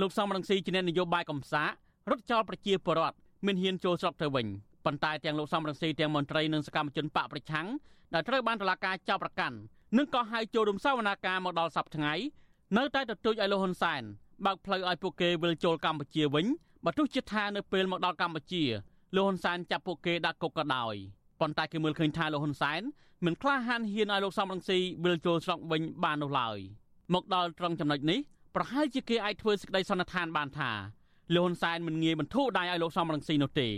[0.00, 1.70] លោកសំរងស៊ីជាអ្នកនយោបាយកំសាក
[2.10, 3.16] រត់ចោលប្រជាពលរដ្ឋ
[3.46, 4.46] មិនហ៊ានចូលច្រកទៅវិញ
[4.84, 7.66] ប៉ុន្តែទាំងលោកសំរងស៊ីទាំងមន្ត្រីនិងសកម្មជនបកប្រឆាំង
[8.14, 9.56] ដែលត្រូវបានតុលាការចោទប្រកាន់
[9.96, 12.14] និងក៏ហៅចូលរំសាវនាការមកដល់សប្តាហ៍ថ្ងៃ
[12.76, 14.02] នៅតែទទូចឲ្យលោកហ៊ុនសែន
[14.46, 16.46] បើកផ្លូវឲ្យពួកគេវិលចូលកម្ពុជាវិញ
[16.84, 18.64] បើទោះជាថានៅពេលមកដល់កម្ពុជា
[19.16, 20.94] លោកហ៊ុនសែនចាប់ពួកគេដាក់គុកក៏ដោយ
[21.40, 22.82] ប៉ុន្តែគេមើលឃើញថាលោកហ៊ុនសែន
[23.24, 26.58] មិនក្លាហានហ៊ានឲ្យលោកសំរងស៊ីវិលចូលស្រុកវិញបាននោះឡើយ
[27.14, 28.18] មកដល់ត្រង់ចំណុចនេះ
[28.54, 30.70] ប្រហែលជាគេអាចធ្វើសេចក្តីសន្និដ្ឋានបានថា
[31.34, 33.68] លោកហ៊ុនសែនមិនងាយបន្ធូរដៃឲ្យលោកសំរងស៊ីនោះទេ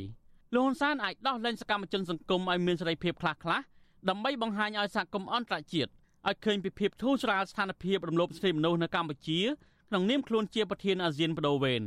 [0.54, 3.62] លោកហ៊ុនសែនអាចដោះលែងសកម្មជនសង្គមឲ្យមានសេរីភាពខ្លះៗ
[4.08, 5.90] ដើម្បីបង្ហាញឲ្យសហគមន៍អន្តរជាតិ
[6.28, 9.40] ឲ្យឃើញពីភាពធូរស្រាលស្ថានភាពរំលោភសិទ្ធិមនុស្សនៅកម្ពុជា
[9.88, 11.82] ក្នុងនាមខ្លួនជាប្រធានអាស៊ានបដូវវេន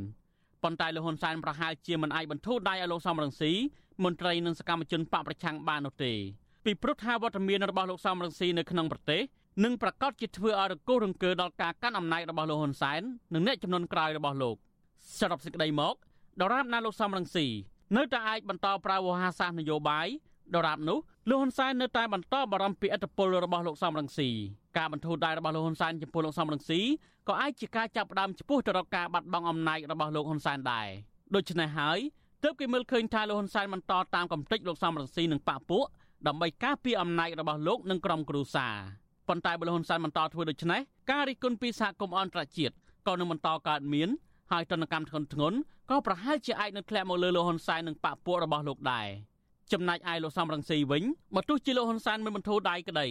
[0.64, 3.52] ប៉ុន្តែលោកហ៊ុនសែនប្រហែលជាមិនអាចបន្ធូរដៃឲ្យលោកសំរងស៊ី
[4.04, 6.14] មន្ត្រីនិងសកម្មជនបកប្រឆាំងបាននោះទេ
[6.66, 9.22] ពីព្រោះថាវត្តមានរបស់លោកសំរងស៊ីនៅក្នុងប្រទេស
[9.64, 13.02] នឹងប្រកាសជាធ្វើឲ្យរង្គោះរង្គើដល់ការកាន់អំណាចរបស់លោកហ៊ុនសែន
[13.34, 14.56] និងអ្នកចំនួនក្រោយរបស់លោក
[15.20, 15.96] សរុបសេចក្តីមក
[16.42, 17.46] ដរាបណាលោកសំរងស៊ី
[17.98, 20.08] នៅតែអាចបន្តប្រើវោហារសាស្ត្រនយោបាយ
[20.56, 20.98] ដរាបនោះ
[21.30, 24.30] លោកហ៊ុនសែននៅតែបន្តបារម្ភពីឥទ្ធិពលរបស់លោកសំរងស៊ី
[24.78, 26.82] ការបន្ធូរដៃរបស់លោកហ៊ុនសែនចំពោះលោកសំរងស៊ី
[27.28, 30.88] ក៏អាចជាការចាប់ផ្ដើមចំពោះទៅរកការបាត់បង់អំណាចរបស់លោកហ៊ុនសែនដែរ
[31.36, 32.00] ដូច្នេះហើយ
[32.44, 35.86] ទើបគេមើលឃើញថាលោកហ៊ុនសែនបន្តតាមកំតិចលោកសំរងស៊ីនិងបពពួក
[36.28, 38.76] ដើម្បីការពារអំណាចរបស់លោកនិងក្រុមគ្រួសារ
[39.28, 42.74] ប៉ុន្តែបើលោកហ៊ុនសែនបន្តធ្វើដូច្នេះការរិះគន់ពីសហគមន៍អន្តរជាតិ
[43.08, 44.10] ក៏នឹងបន្តកើតមាន
[44.52, 45.54] ហើយទណ្ឌកម្មធ្ងន់ធ្ងរ
[45.90, 49.08] ក៏ប្រហែលជាអាចនឹងធ្លាក់មកលើលោកហ៊ុនសែននិងបពពួករបស់លោកដែរ
[49.72, 51.04] ចំណែកឯលោកសំរងស៊ីវិញ
[51.36, 53.08] បើទោះជាលោកហ៊ុនសែនមិនបន្ធូរដៃក្តី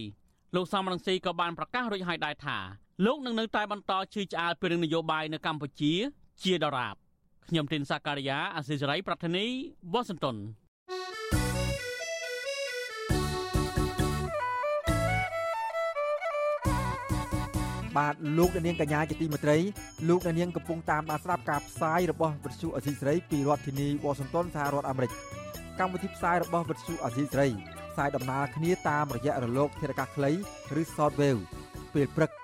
[0.56, 2.58] លោកសំរងស៊ីក៏បានប្រកាសរួចហើយដែរថា
[3.02, 5.92] លោកនឹងនៅតែបន្តជឿឆ្អាលពីរឿងនយោបាយនៅកម្ពុជា
[6.42, 6.94] ជាដរាប
[7.48, 9.46] ខ្ញុំទីនសាការីយ៉ាអសិសរីប្រធានី
[9.92, 10.36] វ៉ាស៊ីនតោន
[17.96, 19.58] បាទលោកនាងកញ្ញាជាទីមេត្រី
[20.08, 25.12] លោកនាងកំពុងតាមដានស្ដាប់ការផ្សាយរបស់វិទ្យុអសីសេរីពីរដ្ឋធានីវ៉ាស៊ីនតោនសហរដ្ឋអាមេរិក
[25.80, 27.48] កម្មវិធីផ្សាយរបស់វិទ្យុអសីសេរី
[27.92, 30.30] ផ្សាយដំណើរគ្នាតាមរយៈរលកធារកាសខ្លី
[30.80, 31.40] ឬ Shortwave
[31.94, 32.43] ពេលព្រឹក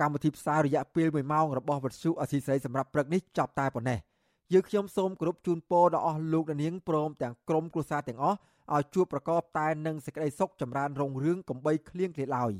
[0.00, 3.98] កម្មវិធីផ្សាយរយៈពេល1ម៉ោងរបស់វិទ្យុអសីស្រីសម្រាប់ព្រឹកនេះចប់តែប៉ុណ្ណេះ
[4.52, 8.38] យើងខ្ញុំសូមគោរពជូនពរដល់អស់លោកអ្នកនាងព្រមទាំងក្រុមគ្រួសារទាំងអស់
[8.74, 12.52] ឲ្យជួបប្រកបតែនឹងសេចក្តីសុខចម្រើនរុងរឿងកំបីគ្លៀងគ្លាឡើយ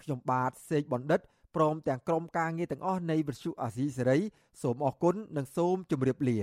[0.00, 1.20] ខ្ញុំបាទសេកបណ្ឌិត
[1.56, 4.18] ព្រមទាំងក្រុមការងារទាំងអស់នៃវិទ្យុអាស៊ីសេរី
[4.62, 6.38] សូមអរគុណនិងសូមជម្រាបលា